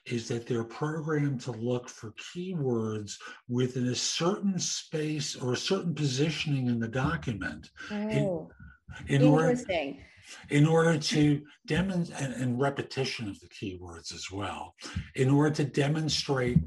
is 0.06 0.28
that 0.28 0.46
they're 0.46 0.64
programmed 0.64 1.42
to 1.42 1.52
look 1.52 1.90
for 1.90 2.14
keywords 2.14 3.14
within 3.48 3.88
a 3.88 3.96
certain 3.96 4.60
space 4.60 5.36
or 5.36 5.54
a 5.54 5.58
certain 5.58 5.96
positioning 5.96 6.68
in 6.68 6.80
the 6.80 6.88
document. 6.88 7.70
Oh, 7.92 8.50
in, 9.08 9.22
in 9.22 9.22
interesting. 9.24 9.90
Order, 9.90 10.00
in 10.50 10.66
order 10.68 10.98
to 10.98 11.42
demonstrate, 11.68 12.22
and, 12.22 12.34
and 12.34 12.60
repetition 12.60 13.30
of 13.30 13.40
the 13.40 13.48
keywords 13.48 14.14
as 14.14 14.32
well, 14.32 14.76
in 15.16 15.30
order 15.30 15.54
to 15.56 15.64
demonstrate 15.64 16.60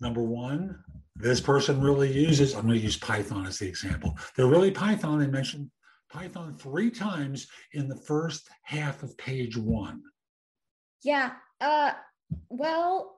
number 0.00 0.22
one, 0.22 0.78
this 1.16 1.40
person 1.40 1.80
really 1.80 2.12
uses, 2.12 2.54
I'm 2.54 2.66
going 2.66 2.78
to 2.78 2.84
use 2.84 2.98
Python 2.98 3.46
as 3.46 3.58
the 3.58 3.66
example. 3.66 4.18
They're 4.36 4.46
really 4.46 4.70
Python. 4.70 5.18
They 5.18 5.26
mentioned 5.26 5.70
Python 6.10 6.56
three 6.58 6.90
times 6.90 7.46
in 7.72 7.88
the 7.88 7.96
first 7.96 8.48
half 8.62 9.02
of 9.02 9.16
page 9.16 9.56
one. 9.56 10.02
Yeah. 11.02 11.32
Uh, 11.60 11.92
well, 12.48 13.16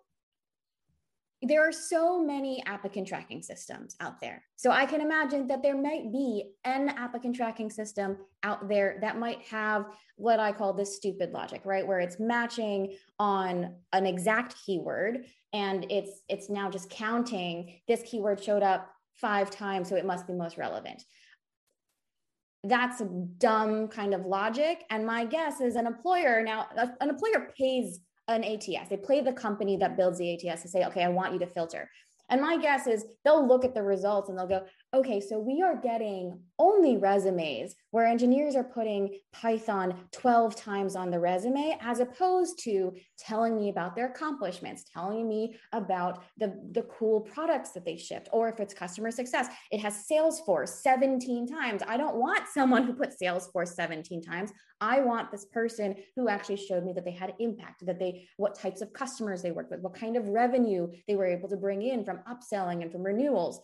there 1.43 1.67
are 1.67 1.73
so 1.73 2.21
many 2.21 2.63
applicant 2.67 3.07
tracking 3.07 3.43
systems 3.43 3.95
out 4.01 4.21
there. 4.21 4.43
So 4.57 4.71
I 4.73 4.87
can 4.87 5.01
imagine 5.01 5.47
that 5.47 5.63
there 5.63 5.81
might 5.81 6.11
be 6.13 6.51
an 6.65 6.89
applicant 6.89 7.37
tracking 7.37 7.71
system 7.71 8.17
out 8.43 8.69
there 8.69 8.99
that 9.03 9.19
might 9.19 9.43
have 9.43 9.87
what 10.17 10.41
I 10.41 10.51
call 10.51 10.73
this 10.73 10.97
stupid 10.97 11.31
logic, 11.31 11.63
right? 11.65 11.87
Where 11.87 12.01
it's 12.01 12.19
matching 12.19 12.97
on 13.21 13.75
an 13.93 14.05
exact 14.05 14.57
keyword 14.65 15.27
and 15.53 15.87
it's 15.91 16.23
it's 16.29 16.51
now 16.51 16.71
just 16.71 16.91
counting 16.91 17.81
this 17.87 18.03
keyword 18.03 18.43
showed 18.43 18.65
up 18.65 18.93
5 19.15 19.51
times 19.51 19.89
so 19.89 19.97
it 19.97 20.05
must 20.05 20.27
be 20.27 20.33
most 20.33 20.59
relevant. 20.59 21.05
That's 22.65 23.01
a 23.01 23.05
dumb 23.05 23.87
kind 23.87 24.13
of 24.13 24.27
logic 24.27 24.85
and 24.91 25.07
my 25.07 25.25
guess 25.25 25.61
is 25.61 25.77
an 25.77 25.87
employer 25.87 26.43
now 26.43 26.67
an 27.01 27.09
employer 27.09 27.53
pays 27.57 28.01
an 28.29 28.45
ATS. 28.45 28.89
They 28.89 28.97
play 28.97 29.21
the 29.21 29.33
company 29.33 29.77
that 29.79 29.97
builds 29.97 30.19
the 30.19 30.35
ATS 30.35 30.63
to 30.63 30.69
say, 30.69 30.85
okay, 30.85 31.03
I 31.03 31.09
want 31.09 31.33
you 31.33 31.39
to 31.41 31.47
filter. 31.47 31.91
And 32.31 32.43
my 32.43 32.59
guess 32.59 32.87
is 32.87 33.05
they'll 33.25 33.47
look 33.47 33.65
at 33.65 33.75
the 33.75 33.83
results 33.83 34.29
and 34.29 34.39
they'll 34.39 34.47
go, 34.47 34.67
okay, 34.95 35.21
so 35.21 35.39
we 35.39 35.61
are 35.61 35.77
getting 35.77 36.41
only 36.59 36.97
resumes 36.97 37.75
where 37.91 38.07
engineers 38.07 38.57
are 38.57 38.65
putting 38.65 39.19
Python 39.35 39.95
12 40.13 40.57
times 40.57 40.97
on 40.97 41.11
the 41.11 41.21
resume, 41.21 41.77
as 41.83 42.01
opposed 42.01 42.59
to 42.65 42.95
telling 43.19 43.55
me 43.55 43.69
about 43.69 43.95
their 43.95 44.07
accomplishments, 44.07 44.85
telling 44.91 45.29
me 45.29 45.57
about 45.73 46.25
the, 46.39 46.59
the 46.73 46.83
cool 46.85 47.21
products 47.21 47.73
that 47.73 47.85
they 47.85 47.99
shipped. 47.99 48.31
Or 48.33 48.49
if 48.49 48.61
it's 48.61 48.73
customer 48.73 49.11
success, 49.11 49.49
it 49.71 49.81
has 49.81 50.07
Salesforce 50.11 50.69
17 50.69 51.47
times. 51.47 51.83
I 51.87 51.99
don't 51.99 52.17
want 52.17 52.49
someone 52.49 52.85
who 52.85 52.95
put 52.95 53.13
Salesforce 53.21 53.75
17 53.75 54.23
times. 54.23 54.53
I 54.81 55.01
want 55.01 55.31
this 55.31 55.45
person 55.47 55.97
who 56.17 56.29
actually 56.29 56.57
showed 56.57 56.85
me 56.85 56.95
that 56.95 57.05
they 57.05 57.13
had 57.13 57.35
impact, 57.41 57.85
that 57.85 57.99
they, 57.99 58.27
what 58.39 58.59
types 58.59 58.81
of 58.81 58.95
customers 58.95 59.43
they 59.43 59.51
worked 59.51 59.71
with, 59.71 59.81
what 59.81 59.95
kind 59.95 60.17
of 60.17 60.29
revenue 60.29 60.89
they 61.07 61.17
were 61.17 61.27
able 61.27 61.49
to 61.51 61.57
bring 61.57 61.83
in 61.83 62.05
from 62.05 62.21
upselling 62.31 62.81
and 62.81 62.91
from 62.91 63.03
renewals. 63.03 63.61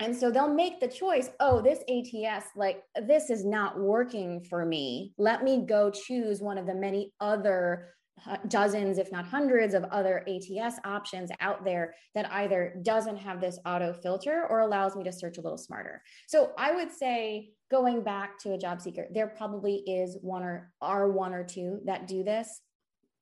And 0.00 0.16
so 0.16 0.30
they'll 0.30 0.52
make 0.52 0.80
the 0.80 0.88
choice, 0.88 1.30
oh, 1.40 1.60
this 1.60 1.80
ATS, 1.88 2.46
like 2.56 2.82
this 3.06 3.28
is 3.28 3.44
not 3.44 3.78
working 3.78 4.42
for 4.42 4.64
me. 4.64 5.12
Let 5.18 5.44
me 5.44 5.64
go 5.66 5.90
choose 5.90 6.40
one 6.40 6.56
of 6.56 6.66
the 6.66 6.74
many 6.74 7.12
other 7.20 7.88
uh, 8.26 8.36
dozens, 8.48 8.98
if 8.98 9.12
not 9.12 9.26
hundreds 9.26 9.74
of 9.74 9.84
other 9.84 10.24
ATS 10.26 10.76
options 10.84 11.30
out 11.40 11.64
there 11.64 11.94
that 12.14 12.30
either 12.32 12.74
doesn't 12.82 13.16
have 13.16 13.40
this 13.40 13.58
auto 13.66 13.92
filter 13.92 14.46
or 14.48 14.60
allows 14.60 14.96
me 14.96 15.04
to 15.04 15.12
search 15.12 15.38
a 15.38 15.40
little 15.40 15.58
smarter. 15.58 16.02
So 16.26 16.52
I 16.58 16.72
would 16.72 16.90
say 16.90 17.50
going 17.70 18.02
back 18.02 18.38
to 18.40 18.52
a 18.52 18.58
job 18.58 18.80
seeker, 18.80 19.06
there 19.12 19.28
probably 19.28 19.76
is 19.86 20.18
one 20.22 20.42
or 20.42 20.72
are 20.80 21.10
one 21.10 21.34
or 21.34 21.44
two 21.44 21.80
that 21.84 22.08
do 22.08 22.24
this. 22.24 22.60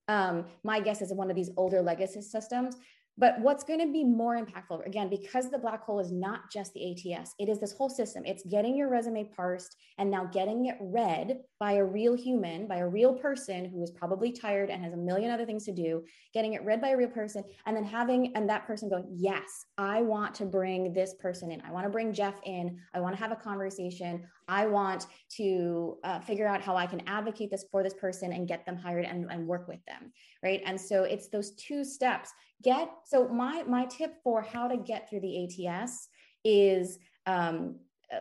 Um, 0.06 0.46
my 0.64 0.80
guess 0.80 1.02
is 1.02 1.12
one 1.12 1.28
of 1.28 1.36
these 1.36 1.50
older 1.56 1.82
legacy 1.82 2.22
systems 2.22 2.76
but 3.18 3.40
what's 3.40 3.64
going 3.64 3.80
to 3.80 3.92
be 3.92 4.04
more 4.04 4.36
impactful, 4.36 4.86
again, 4.86 5.10
because 5.10 5.50
the 5.50 5.58
black 5.58 5.82
hole 5.82 5.98
is 5.98 6.12
not 6.12 6.50
just 6.52 6.72
the 6.72 6.92
ATS, 6.92 7.34
it 7.40 7.48
is 7.48 7.58
this 7.58 7.72
whole 7.72 7.90
system. 7.90 8.22
It's 8.24 8.44
getting 8.44 8.76
your 8.76 8.88
resume 8.88 9.24
parsed 9.24 9.76
and 9.98 10.08
now 10.08 10.26
getting 10.26 10.66
it 10.66 10.76
read 10.80 11.40
by 11.58 11.72
a 11.72 11.84
real 11.84 12.14
human, 12.14 12.68
by 12.68 12.76
a 12.76 12.88
real 12.88 13.12
person 13.12 13.64
who 13.64 13.82
is 13.82 13.90
probably 13.90 14.30
tired 14.30 14.70
and 14.70 14.84
has 14.84 14.92
a 14.92 14.96
million 14.96 15.32
other 15.32 15.44
things 15.44 15.64
to 15.64 15.72
do, 15.72 16.04
getting 16.32 16.52
it 16.52 16.64
read 16.64 16.80
by 16.80 16.90
a 16.90 16.96
real 16.96 17.08
person, 17.08 17.42
and 17.66 17.76
then 17.76 17.84
having, 17.84 18.34
and 18.36 18.48
that 18.48 18.66
person 18.66 18.88
going, 18.88 19.06
Yes, 19.10 19.66
I 19.76 20.00
want 20.02 20.34
to 20.36 20.44
bring 20.44 20.92
this 20.92 21.14
person 21.14 21.50
in. 21.50 21.60
I 21.62 21.72
want 21.72 21.86
to 21.86 21.90
bring 21.90 22.12
Jeff 22.12 22.40
in. 22.44 22.78
I 22.94 23.00
want 23.00 23.16
to 23.16 23.20
have 23.20 23.32
a 23.32 23.36
conversation. 23.36 24.24
I 24.48 24.66
want 24.66 25.06
to 25.36 25.98
uh, 26.04 26.20
figure 26.20 26.46
out 26.46 26.62
how 26.62 26.76
I 26.76 26.86
can 26.86 27.02
advocate 27.06 27.50
this 27.50 27.64
for 27.70 27.82
this 27.82 27.94
person 27.94 28.32
and 28.32 28.48
get 28.48 28.64
them 28.64 28.76
hired 28.76 29.04
and, 29.04 29.30
and 29.30 29.46
work 29.46 29.68
with 29.68 29.84
them. 29.86 30.12
Right. 30.42 30.62
And 30.64 30.80
so 30.80 31.04
it's 31.04 31.28
those 31.28 31.52
two 31.52 31.84
steps 31.84 32.32
get 32.62 32.90
so 33.04 33.28
my 33.28 33.62
my 33.64 33.84
tip 33.86 34.14
for 34.22 34.42
how 34.42 34.68
to 34.68 34.76
get 34.76 35.08
through 35.08 35.20
the 35.20 35.66
ats 35.66 36.08
is 36.44 36.98
um, 37.26 37.76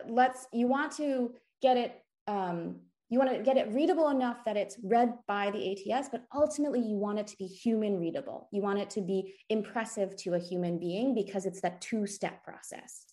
let's 0.08 0.46
you 0.52 0.66
want 0.66 0.92
to 0.92 1.34
get 1.60 1.76
it 1.76 2.02
um, 2.26 2.76
you 3.08 3.18
want 3.18 3.30
to 3.30 3.42
get 3.42 3.56
it 3.56 3.72
readable 3.72 4.10
enough 4.10 4.44
that 4.44 4.56
it's 4.56 4.76
read 4.82 5.14
by 5.26 5.50
the 5.50 5.92
ats 5.92 6.08
but 6.10 6.24
ultimately 6.34 6.80
you 6.80 6.96
want 6.96 7.18
it 7.18 7.26
to 7.26 7.36
be 7.36 7.46
human 7.46 7.98
readable 7.98 8.48
you 8.52 8.62
want 8.62 8.78
it 8.78 8.90
to 8.90 9.00
be 9.00 9.34
impressive 9.48 10.14
to 10.16 10.34
a 10.34 10.38
human 10.38 10.78
being 10.78 11.14
because 11.14 11.46
it's 11.46 11.60
that 11.60 11.80
two 11.80 12.06
step 12.06 12.44
process 12.44 13.06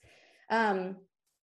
Um, 0.50 0.98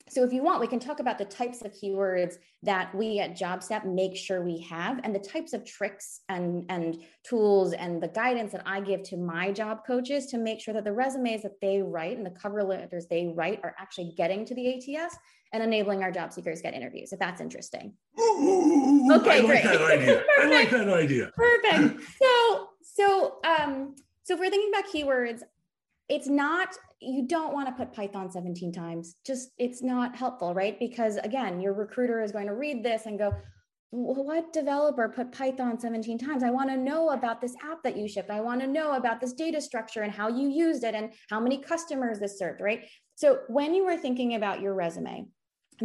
so 0.08 0.24
if 0.24 0.32
you 0.32 0.42
want, 0.42 0.60
we 0.60 0.66
can 0.66 0.78
talk 0.78 1.00
about 1.00 1.18
the 1.18 1.24
types 1.24 1.62
of 1.62 1.72
keywords 1.72 2.34
that 2.62 2.94
we 2.94 3.18
at 3.18 3.36
JobStep 3.36 3.84
make 3.86 4.16
sure 4.16 4.42
we 4.42 4.60
have 4.60 5.00
and 5.04 5.14
the 5.14 5.18
types 5.18 5.52
of 5.52 5.64
tricks 5.64 6.20
and, 6.28 6.66
and 6.68 6.98
tools 7.24 7.72
and 7.72 8.02
the 8.02 8.08
guidance 8.08 8.52
that 8.52 8.62
I 8.66 8.80
give 8.80 9.02
to 9.04 9.16
my 9.16 9.52
job 9.52 9.80
coaches 9.86 10.26
to 10.26 10.38
make 10.38 10.60
sure 10.60 10.74
that 10.74 10.84
the 10.84 10.92
resumes 10.92 11.42
that 11.42 11.60
they 11.60 11.82
write 11.82 12.16
and 12.16 12.26
the 12.26 12.30
cover 12.30 12.62
letters 12.62 13.06
they 13.06 13.32
write 13.34 13.60
are 13.62 13.74
actually 13.78 14.12
getting 14.16 14.44
to 14.44 14.54
the 14.54 14.74
ATS 14.74 15.16
and 15.52 15.62
enabling 15.62 16.02
our 16.02 16.10
job 16.10 16.32
seekers 16.32 16.62
get 16.62 16.74
interviews, 16.74 17.12
if 17.12 17.18
that's 17.18 17.40
interesting. 17.40 17.92
Ooh, 18.18 19.08
okay, 19.14 19.38
I 19.38 19.40
like 19.40 19.46
great. 19.46 19.64
that 19.64 19.82
idea. 19.82 20.22
I 20.40 20.46
like 20.48 20.70
that 20.70 20.88
idea. 20.88 21.30
Perfect. 21.36 22.02
So, 22.20 22.68
so, 22.82 23.38
um, 23.44 23.94
so 24.24 24.34
if 24.34 24.40
we're 24.40 24.50
thinking 24.50 24.72
about 24.72 24.90
keywords, 24.90 25.42
it's 26.08 26.28
not 26.28 26.68
you 27.02 27.26
don't 27.26 27.52
want 27.52 27.66
to 27.66 27.72
put 27.72 27.92
python 27.92 28.30
17 28.30 28.72
times 28.72 29.16
just 29.26 29.50
it's 29.58 29.82
not 29.82 30.16
helpful 30.16 30.54
right? 30.54 30.78
Because 30.78 31.16
again 31.16 31.60
your 31.60 31.74
recruiter 31.74 32.22
is 32.22 32.32
going 32.32 32.46
to 32.46 32.54
read 32.54 32.84
this 32.84 33.06
and 33.06 33.18
go 33.18 33.34
what 33.94 34.54
developer 34.54 35.12
put 35.14 35.32
python 35.32 35.78
17 35.78 36.16
times? 36.16 36.42
I 36.42 36.48
want 36.50 36.70
to 36.70 36.78
know 36.78 37.10
about 37.10 37.42
this 37.42 37.54
app 37.62 37.82
that 37.82 37.94
you 37.94 38.08
shipped. 38.08 38.30
I 38.30 38.40
want 38.40 38.62
to 38.62 38.66
know 38.66 38.94
about 38.94 39.20
this 39.20 39.34
data 39.34 39.60
structure 39.60 40.00
and 40.00 40.10
how 40.10 40.28
you 40.28 40.48
used 40.48 40.82
it 40.82 40.94
and 40.94 41.12
how 41.28 41.38
many 41.38 41.58
customers 41.58 42.18
this 42.18 42.38
served 42.38 42.62
right? 42.62 42.88
So 43.16 43.40
when 43.48 43.74
you 43.74 43.84
were 43.84 43.98
thinking 43.98 44.34
about 44.34 44.62
your 44.62 44.74
resume 44.74 45.26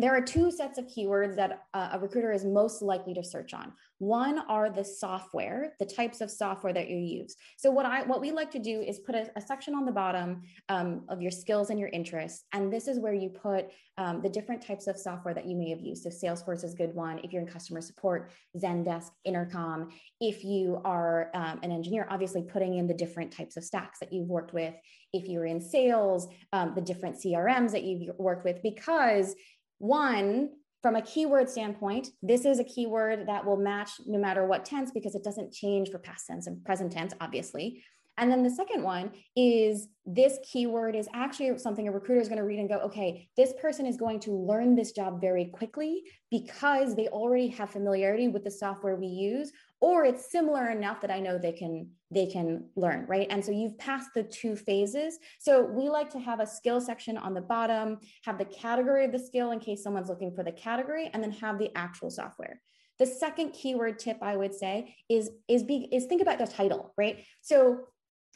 there 0.04 0.16
are 0.16 0.22
two 0.22 0.52
sets 0.52 0.78
of 0.78 0.86
keywords 0.86 1.36
that 1.36 1.64
uh, 1.74 1.90
a 1.94 2.00
recruiter 2.00 2.32
is 2.32 2.44
most 2.44 2.82
likely 2.82 3.14
to 3.14 3.24
search 3.24 3.54
on. 3.54 3.74
One 4.00 4.40
are 4.48 4.70
the 4.70 4.84
software, 4.84 5.74
the 5.80 5.86
types 5.86 6.22
of 6.22 6.30
software 6.30 6.74
that 6.74 6.90
you 6.90 6.98
use. 6.98 7.36
So 7.58 7.72
what 7.72 7.86
I 7.86 8.04
what 8.04 8.22
we 8.22 8.32
like 8.32 8.52
to 8.52 8.60
do 8.60 8.82
is 8.82 9.00
put 9.00 9.16
a, 9.16 9.30
a 9.36 9.42
section 9.42 9.74
on 9.74 9.86
the 9.86 9.92
bottom 9.92 10.44
um, 10.70 11.06
of 11.10 11.22
your 11.22 11.32
skills 11.32 11.70
and 11.70 11.80
your 11.80 11.90
interests, 11.90 12.46
and 12.54 12.72
this 12.72 12.88
is 12.88 13.00
where 13.00 13.14
you 13.14 13.30
put 13.30 13.68
um, 13.98 14.22
the 14.22 14.30
different 14.30 14.62
types 14.62 14.86
of 14.88 14.98
software 14.98 15.34
that 15.34 15.48
you 15.48 15.56
may 15.56 15.70
have 15.72 15.82
used. 15.82 16.04
So 16.04 16.10
Salesforce 16.10 16.64
is 16.64 16.74
a 16.74 16.78
good 16.78 16.94
one. 16.94 17.20
If 17.24 17.34
you're 17.34 17.42
in 17.42 17.48
customer 17.48 17.82
support, 17.82 18.32
Zendesk, 18.56 19.10
Intercom. 19.26 19.90
If 20.22 20.44
you 20.44 20.80
are 20.86 21.32
um, 21.34 21.60
an 21.64 21.72
engineer, 21.72 22.08
obviously 22.10 22.44
putting 22.44 22.76
in 22.76 22.88
the 22.88 22.94
different 22.94 23.32
types 23.32 23.58
of 23.58 23.64
stacks 23.64 24.00
that 24.00 24.14
you've 24.14 24.28
worked 24.28 24.54
with. 24.54 24.76
If 25.14 25.28
you're 25.28 25.46
in 25.46 25.62
sales, 25.62 26.28
um, 26.54 26.74
the 26.76 26.82
different 26.82 27.16
CRMs 27.16 27.72
that 27.72 27.84
you've 27.84 28.16
worked 28.18 28.44
with, 28.44 28.62
because 28.62 29.36
one, 29.78 30.50
from 30.82 30.96
a 30.96 31.02
keyword 31.02 31.50
standpoint, 31.50 32.10
this 32.22 32.46
is 32.46 32.60
a 32.60 32.64
keyword 32.64 33.28
that 33.28 33.46
will 33.46 33.58
match 33.58 33.92
no 34.06 34.20
matter 34.20 34.46
what 34.46 34.64
tense 34.64 34.92
because 34.92 35.16
it 35.16 35.24
doesn't 35.24 35.52
change 35.52 35.90
for 35.90 36.00
past 36.00 36.28
tense 36.28 36.48
and 36.48 36.64
present 36.64 36.92
tense, 36.92 37.14
obviously. 37.20 37.84
And 38.20 38.32
then 38.32 38.42
the 38.42 38.50
second 38.50 38.82
one 38.82 39.12
is 39.36 39.90
this 40.06 40.40
keyword 40.44 40.96
is 40.96 41.08
actually 41.14 41.58
something 41.60 41.88
a 41.88 41.92
recruiter 41.92 42.20
is 42.20 42.28
going 42.28 42.40
to 42.40 42.46
read 42.46 42.60
and 42.60 42.68
go, 42.68 42.80
okay, 42.80 43.30
this 43.38 43.54
person 43.62 43.86
is 43.86 43.96
going 43.96 44.20
to 44.22 44.32
learn 44.32 44.76
this 44.76 44.92
job 44.92 45.22
very 45.22 45.46
quickly 45.46 46.02
because 46.32 46.96
they 46.96 47.08
already 47.10 47.48
have 47.50 47.70
familiarity 47.70 48.28
with 48.28 48.44
the 48.44 48.52
software 48.52 48.96
we 48.96 49.08
use, 49.08 49.52
or 49.80 50.06
it's 50.06 50.32
similar 50.32 50.70
enough 50.70 51.02
that 51.02 51.12
I 51.12 51.20
know 51.20 51.38
they 51.38 51.52
can 51.52 51.90
they 52.10 52.26
can 52.26 52.70
learn, 52.76 53.06
right? 53.08 53.28
And 53.30 53.44
so 53.44 53.52
you've 53.52 53.78
passed 53.78 54.12
the 54.16 54.24
two 54.24 54.56
phases. 54.56 55.20
So 55.40 55.64
we 55.64 55.90
like 55.90 56.10
to 56.12 56.20
have 56.20 56.40
a 56.40 56.48
skill 56.48 56.80
section 56.80 57.18
on 57.18 57.34
the 57.34 57.42
bottom, 57.42 58.00
have 58.24 58.38
the 58.38 58.46
category 58.46 59.04
of 59.04 59.12
the 59.12 59.20
skill 59.20 59.52
in 59.52 59.60
case 59.60 59.84
someone's 59.84 60.08
looking 60.08 60.34
for 60.34 60.44
the 60.44 60.54
category, 60.54 61.10
and 61.14 61.22
then 61.22 61.32
have 61.32 61.60
the 61.60 61.70
actual 61.76 62.10
software. 62.10 62.62
The 62.98 63.06
second 63.06 63.52
keyword 63.52 64.00
tip 64.00 64.18
I 64.22 64.36
would 64.36 64.56
say 64.56 64.96
is 65.10 65.30
is 65.48 65.64
be 65.64 65.90
is 65.92 66.06
think 66.06 66.22
about 66.22 66.40
the 66.40 66.48
title, 66.48 66.94
right? 66.98 67.24
So 67.42 67.82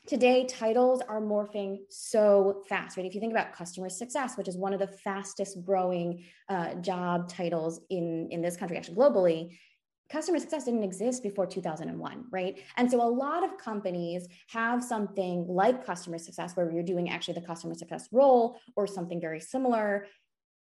today 0.08 0.46
titles 0.46 1.02
are 1.08 1.22
morphing 1.22 1.78
so 1.90 2.64
fast 2.68 2.98
right 2.98 3.06
if 3.06 3.14
you 3.14 3.20
think 3.20 3.32
about 3.32 3.54
customer 3.54 3.88
success 3.88 4.36
which 4.36 4.48
is 4.48 4.58
one 4.58 4.74
of 4.74 4.80
the 4.80 4.88
fastest 4.88 5.64
growing 5.64 6.24
uh, 6.50 6.74
job 6.76 7.30
titles 7.30 7.82
in 7.92 8.28
in 8.32 8.42
this 8.42 8.58
country 8.58 8.76
actually 8.76 8.96
globally 8.96 9.56
customer 10.12 10.40
success 10.40 10.66
didn't 10.66 10.84
exist 10.84 11.24
before 11.24 11.46
2001 11.46 12.26
right 12.32 12.60
and 12.78 12.90
so 12.90 13.02
a 13.02 13.04
lot 13.04 13.44
of 13.44 13.58
companies 13.58 14.28
have 14.48 14.84
something 14.84 15.46
like 15.48 15.86
customer 15.86 16.18
success 16.18 16.56
where 16.56 16.72
you're 16.72 16.84
doing 16.84 17.10
actually 17.10 17.34
the 17.34 17.46
customer 17.46 17.74
success 17.74 18.08
role 18.12 18.60
or 18.76 18.86
something 18.86 19.22
very 19.22 19.40
similar 19.40 20.06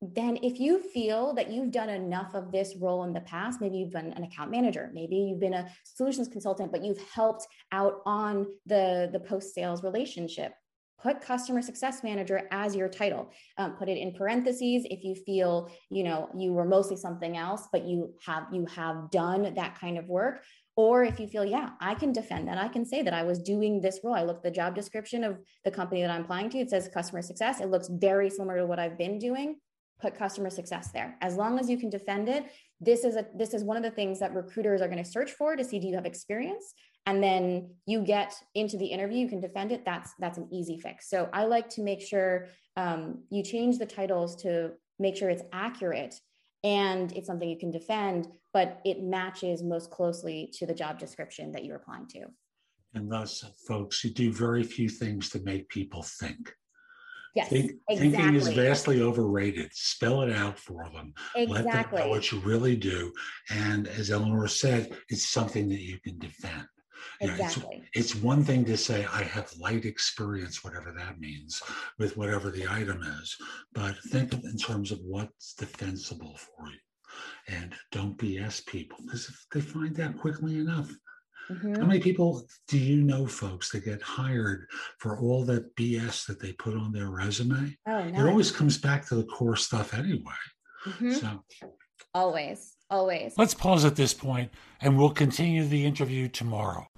then 0.01 0.38
if 0.42 0.61
you 0.61 0.81
feel 0.81 1.35
that 1.35 1.51
you've 1.51 1.72
done 1.72 1.88
enough 1.88 2.35
of 2.35 2.53
this 2.53 2.77
role 2.77 3.03
in 3.03 3.12
the 3.12 3.20
past, 3.22 3.61
maybe 3.61 3.79
you've 3.79 3.90
been 3.90 4.12
an 4.12 4.22
account 4.22 4.51
manager, 4.51 4.90
maybe 4.94 5.16
you've 5.16 5.40
been 5.40 5.55
a 5.55 5.68
solutions 5.83 6.29
consultant, 6.29 6.70
but 6.70 6.85
you've 6.85 7.03
helped 7.11 7.46
out 7.72 8.01
on 8.07 8.46
the, 8.66 9.11
the 9.12 9.18
post 9.18 9.55
sales 9.55 9.83
relationship. 9.83 10.53
Put 11.02 11.20
customer 11.20 11.62
success 11.62 12.02
manager 12.02 12.48
as 12.50 12.74
your 12.74 12.88
title. 12.88 13.30
Um, 13.56 13.74
put 13.76 13.88
it 13.88 13.98
in 13.98 14.12
parentheses 14.12 14.87
if 14.90 15.04
you 15.04 15.14
feel 15.14 15.70
you 15.90 16.02
know 16.02 16.28
you 16.37 16.52
were 16.52 16.64
mostly 16.64 16.96
something 16.96 17.37
else, 17.37 17.68
but 17.72 17.84
you 17.84 18.14
have 18.26 18.44
you 18.52 18.66
have 18.66 19.11
done 19.11 19.54
that 19.54 19.78
kind 19.78 19.98
of 19.98 20.08
work. 20.08 20.42
Or 20.76 21.02
if 21.02 21.18
you 21.18 21.26
feel, 21.26 21.44
yeah, 21.44 21.70
I 21.80 21.96
can 21.96 22.12
defend 22.12 22.46
that. 22.46 22.56
I 22.56 22.68
can 22.68 22.84
say 22.84 23.02
that 23.02 23.12
I 23.12 23.24
was 23.24 23.40
doing 23.40 23.80
this 23.80 23.98
role. 24.04 24.14
I 24.14 24.22
look 24.22 24.37
at 24.37 24.42
the 24.44 24.50
job 24.52 24.76
description 24.76 25.24
of 25.24 25.38
the 25.64 25.72
company 25.72 26.02
that 26.02 26.11
I'm 26.11 26.22
applying 26.22 26.50
to. 26.50 26.58
It 26.58 26.70
says 26.70 26.88
customer 26.94 27.20
success. 27.20 27.61
It 27.61 27.68
looks 27.68 27.88
very 27.88 28.30
similar 28.30 28.58
to 28.58 28.66
what 28.66 28.78
I've 28.78 28.96
been 28.96 29.18
doing 29.18 29.56
put 30.00 30.16
customer 30.16 30.50
success 30.50 30.90
there 30.92 31.16
as 31.20 31.37
long 31.37 31.58
as 31.58 31.68
you 31.68 31.76
can 31.76 31.90
defend 31.90 32.28
it 32.28 32.46
this 32.80 33.04
is 33.04 33.16
a 33.16 33.26
this 33.34 33.52
is 33.52 33.64
one 33.64 33.76
of 33.76 33.82
the 33.82 33.90
things 33.90 34.20
that 34.20 34.34
recruiters 34.34 34.80
are 34.80 34.87
going 34.88 35.02
to 35.02 35.11
search 35.11 35.32
for 35.32 35.56
to 35.56 35.64
see 35.64 35.78
do 35.78 35.88
you 35.88 35.94
have 35.94 36.06
experience 36.06 36.74
and 37.06 37.22
then 37.22 37.70
you 37.87 38.02
get 38.02 38.34
into 38.54 38.76
the 38.76 38.87
interview 38.87 39.18
you 39.18 39.28
can 39.28 39.40
defend 39.40 39.72
it 39.72 39.84
that's 39.84 40.12
that's 40.18 40.38
an 40.38 40.48
easy 40.52 40.78
fix 40.78 41.08
so 41.08 41.28
i 41.32 41.44
like 41.44 41.68
to 41.68 41.82
make 41.82 42.00
sure 42.00 42.46
um, 42.76 43.22
you 43.30 43.42
change 43.42 43.78
the 43.78 43.87
titles 43.87 44.37
to 44.42 44.70
make 44.98 45.16
sure 45.16 45.30
it's 45.30 45.42
accurate 45.52 46.14
and 46.64 47.12
it's 47.12 47.26
something 47.26 47.48
you 47.48 47.58
can 47.58 47.70
defend 47.70 48.28
but 48.52 48.80
it 48.84 49.02
matches 49.02 49.62
most 49.62 49.90
closely 49.90 50.50
to 50.52 50.66
the 50.66 50.74
job 50.74 50.98
description 50.98 51.52
that 51.52 51.64
you're 51.64 51.76
applying 51.76 52.06
to 52.06 52.20
and 52.94 53.11
thus 53.11 53.44
folks 53.66 54.04
you 54.04 54.11
do 54.11 54.32
very 54.32 54.62
few 54.62 54.88
things 54.88 55.30
to 55.30 55.40
make 55.40 55.68
people 55.68 56.02
think 56.02 56.52
Yes, 57.34 57.50
Think, 57.50 57.72
exactly. 57.88 58.11
Thinking 58.16 58.34
is 58.34 58.48
vastly 58.48 59.00
overrated. 59.00 59.70
Spell 59.72 60.22
it 60.22 60.32
out 60.32 60.58
for 60.58 60.88
them. 60.92 61.14
Exactly. 61.37 61.72
Let 61.72 61.90
them 61.90 62.00
know 62.00 62.08
what 62.08 62.32
you 62.32 62.40
really 62.40 62.74
do. 62.74 63.12
And 63.50 63.87
as 63.87 64.11
Eleanor 64.11 64.48
said, 64.48 64.96
it's 65.08 65.28
something 65.28 65.68
that 65.68 65.80
you 65.80 66.00
can 66.00 66.18
defend. 66.18 66.66
Exactly. 67.20 67.82
it's, 67.94 68.14
it's 68.14 68.22
one 68.22 68.44
thing 68.44 68.64
to 68.66 68.76
say, 68.76 69.06
I 69.12 69.22
have 69.22 69.52
light 69.58 69.84
experience, 69.84 70.64
whatever 70.64 70.92
that 70.92 71.20
means, 71.20 71.62
with 71.98 72.16
whatever 72.16 72.50
the 72.50 72.66
item 72.68 73.02
is, 73.02 73.37
but 73.72 73.96
think 74.11 74.32
in 74.32 74.56
terms 74.56 74.92
of 74.92 75.00
what's 75.00 75.54
defensible 75.54 76.37
for 76.37 76.68
you. 76.68 76.78
And 77.48 77.74
don't 77.90 78.18
BS 78.18 78.64
people 78.66 78.98
because 79.04 79.30
they 79.52 79.61
find 79.61 79.96
that 79.96 80.18
quickly 80.18 80.58
enough, 80.58 80.92
Mm-hmm. 81.50 81.80
How 81.80 81.87
many 81.87 82.00
people 82.00 82.46
do 82.66 82.78
you 82.78 83.02
know, 83.02 83.26
folks, 83.26 83.70
that 83.70 83.84
get 83.84 84.02
hired 84.02 84.66
for 84.98 85.18
all 85.18 85.44
that 85.44 85.74
BS 85.76 86.26
that 86.26 86.40
they 86.40 86.52
put 86.52 86.76
on 86.76 86.92
their 86.92 87.08
resume? 87.08 87.76
Oh, 87.87 88.04
no. 88.04 88.20
It 88.20 88.28
always 88.28 88.50
comes 88.50 88.76
back 88.76 89.06
to 89.08 89.14
the 89.14 89.24
core 89.24 89.56
stuff 89.56 89.94
anyway. 89.94 90.20
Mm-hmm. 90.84 91.12
So, 91.12 91.42
always, 92.14 92.74
always. 92.90 93.35
Let's 93.37 93.55
pause 93.55 93.85
at 93.85 93.96
this 93.96 94.14
point 94.14 94.51
and 94.81 94.98
we'll 94.98 95.11
continue 95.11 95.64
the 95.64 95.85
interview 95.85 96.29
tomorrow. 96.29 96.88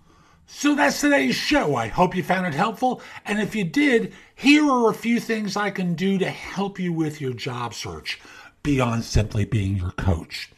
So 0.46 0.74
that's 0.74 1.00
today's 1.00 1.36
show. 1.36 1.76
I 1.76 1.86
hope 1.86 2.16
you 2.16 2.24
found 2.24 2.46
it 2.46 2.54
helpful. 2.54 3.00
And 3.24 3.40
if 3.40 3.54
you 3.54 3.64
did, 3.64 4.12
here 4.34 4.68
are 4.68 4.90
a 4.90 4.94
few 4.94 5.20
things 5.20 5.56
I 5.56 5.70
can 5.70 5.94
do 5.94 6.18
to 6.18 6.28
help 6.28 6.78
you 6.78 6.92
with 6.92 7.20
your 7.20 7.32
job 7.32 7.72
search 7.72 8.20
beyond 8.62 9.04
simply 9.04 9.44
being 9.44 9.76
your 9.76 9.92
coach. 9.92 10.50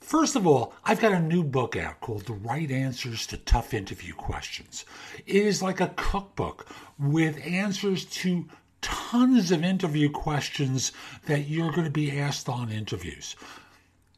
First 0.00 0.36
of 0.36 0.46
all, 0.46 0.74
I've 0.84 1.00
got 1.00 1.12
a 1.12 1.20
new 1.20 1.44
book 1.44 1.76
out 1.76 2.00
called 2.00 2.24
The 2.24 2.32
Right 2.32 2.70
Answers 2.70 3.26
to 3.28 3.36
Tough 3.36 3.74
Interview 3.74 4.14
Questions. 4.14 4.84
It 5.26 5.36
is 5.36 5.62
like 5.62 5.80
a 5.80 5.92
cookbook 5.96 6.66
with 6.98 7.38
answers 7.46 8.06
to 8.06 8.46
tons 8.80 9.50
of 9.50 9.62
interview 9.62 10.10
questions 10.10 10.92
that 11.26 11.48
you're 11.48 11.72
going 11.72 11.84
to 11.84 11.90
be 11.90 12.18
asked 12.18 12.48
on 12.48 12.70
interviews. 12.70 13.36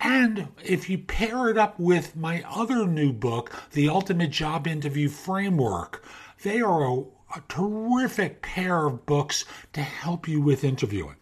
And 0.01 0.49
if 0.65 0.89
you 0.89 0.99
pair 0.99 1.51
it 1.51 1.59
up 1.59 1.79
with 1.79 2.17
my 2.17 2.43
other 2.49 2.87
new 2.87 3.13
book, 3.13 3.53
The 3.73 3.91
Ultimate 3.91 4.31
Job 4.31 4.67
Interview 4.67 5.11
Framework, 5.11 6.03
they 6.43 6.63
are 6.63 6.85
a, 6.85 7.03
a 7.37 7.43
terrific 7.49 8.41
pair 8.41 8.87
of 8.87 9.05
books 9.05 9.45
to 9.75 9.83
help 9.83 10.27
you 10.27 10.41
with 10.41 10.65
interviewing. 10.65 11.17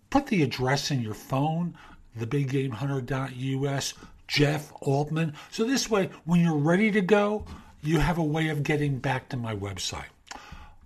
put 0.09 0.27
the 0.27 0.43
address 0.43 0.91
in 0.91 1.01
your 1.01 1.13
phone, 1.13 1.75
thebiggamehunter.us, 2.19 3.93
Jeff 4.27 4.73
Altman. 4.81 5.33
So 5.51 5.65
this 5.65 5.89
way, 5.89 6.09
when 6.25 6.41
you're 6.41 6.55
ready 6.55 6.91
to 6.91 7.01
go, 7.01 7.45
you 7.81 7.99
have 7.99 8.17
a 8.17 8.23
way 8.23 8.49
of 8.49 8.63
getting 8.63 8.97
back 8.97 9.29
to 9.29 9.38
my 9.38 9.55
website. 9.55 10.05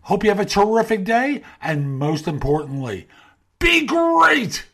Hope 0.01 0.23
you 0.23 0.29
have 0.29 0.39
a 0.39 0.45
terrific 0.45 1.03
day, 1.03 1.43
and 1.61 1.99
most 1.99 2.27
importantly, 2.27 3.07
be 3.59 3.85
great! 3.85 4.65